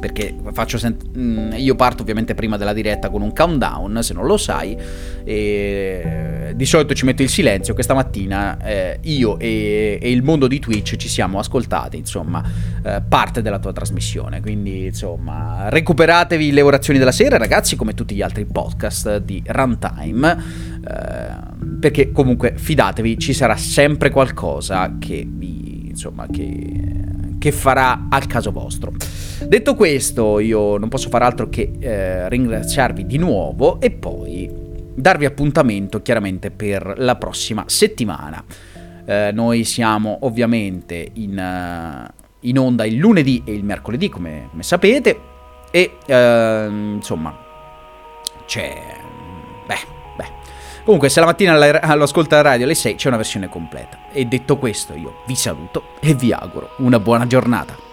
perché 0.00 0.34
sent- 0.66 1.16
mm, 1.16 1.52
io 1.56 1.74
parto 1.76 2.02
ovviamente 2.02 2.34
prima 2.34 2.56
della 2.56 2.72
diretta 2.72 3.10
con 3.10 3.22
un 3.22 3.32
countdown, 3.32 4.02
se 4.02 4.14
non 4.14 4.26
lo 4.26 4.36
sai, 4.36 4.76
e 5.22 6.52
di 6.56 6.64
solito 6.66 6.94
ci 6.94 7.04
metto 7.04 7.22
il 7.22 7.28
silenzio, 7.28 7.74
questa 7.74 7.94
mattina 7.94 8.56
eh, 8.64 8.98
io 9.02 9.38
e-, 9.38 9.98
e, 10.00 10.10
il 10.10 10.22
mondo 10.22 10.48
di 10.48 10.58
Twitch 10.58 10.96
ci 10.96 11.08
siamo 11.08 11.38
ascoltati, 11.38 11.96
insomma, 11.96 12.42
eh, 12.82 13.02
parte 13.06 13.42
della 13.42 13.58
tua 13.58 13.72
trasmissione, 13.72 14.40
quindi 14.40 14.86
insomma, 14.86 15.68
recuperatevi 15.68 16.50
le 16.50 16.62
orazioni 16.62 16.98
della 16.98 17.12
sera 17.12 17.36
ragazzi 17.36 17.76
come 17.76 17.94
tutti 17.94 18.14
gli 18.14 18.22
altri 18.22 18.46
podcast 18.46 19.18
di 19.18 19.42
Runtime, 19.46 20.42
eh, 20.88 21.58
perché 21.78 22.10
comunque 22.10 22.54
fidatevi, 22.56 23.18
ci 23.18 23.34
sarà 23.34 23.56
sempre 23.56 24.10
qualcosa 24.10 24.96
che 24.98 25.26
vi, 25.28 25.88
insomma, 25.88 26.26
che 26.30 27.09
che 27.40 27.50
farà 27.52 28.06
al 28.10 28.26
caso 28.26 28.52
vostro. 28.52 28.92
Detto 29.42 29.74
questo, 29.74 30.38
io 30.38 30.76
non 30.76 30.90
posso 30.90 31.08
fare 31.08 31.24
altro 31.24 31.48
che 31.48 31.72
eh, 31.80 32.28
ringraziarvi 32.28 33.06
di 33.06 33.16
nuovo 33.16 33.80
e 33.80 33.90
poi 33.90 34.48
darvi 34.94 35.24
appuntamento 35.24 36.02
chiaramente 36.02 36.50
per 36.50 36.96
la 36.98 37.16
prossima 37.16 37.64
settimana. 37.66 38.44
Eh, 39.06 39.30
noi 39.32 39.64
siamo 39.64 40.18
ovviamente 40.20 41.08
in, 41.14 41.38
uh, 41.38 42.12
in, 42.40 42.58
onda 42.58 42.84
il 42.84 42.96
lunedì 42.96 43.42
e 43.46 43.54
il 43.54 43.64
mercoledì, 43.64 44.10
come, 44.10 44.48
come 44.50 44.62
sapete, 44.62 45.18
e 45.70 45.96
uh, 46.06 46.94
insomma 46.96 47.34
c'è... 48.44 48.76
Beh, 49.66 49.99
Comunque, 50.90 51.08
se 51.08 51.20
la 51.20 51.26
mattina 51.26 51.94
lo 51.94 52.02
ascolta 52.02 52.40
radio 52.40 52.64
alle 52.64 52.74
6 52.74 52.96
c'è 52.96 53.06
una 53.06 53.16
versione 53.16 53.48
completa. 53.48 53.96
E 54.10 54.24
detto 54.24 54.56
questo, 54.56 54.92
io 54.94 55.22
vi 55.24 55.36
saluto 55.36 55.90
e 56.00 56.14
vi 56.14 56.32
auguro 56.32 56.70
una 56.78 56.98
buona 56.98 57.28
giornata. 57.28 57.89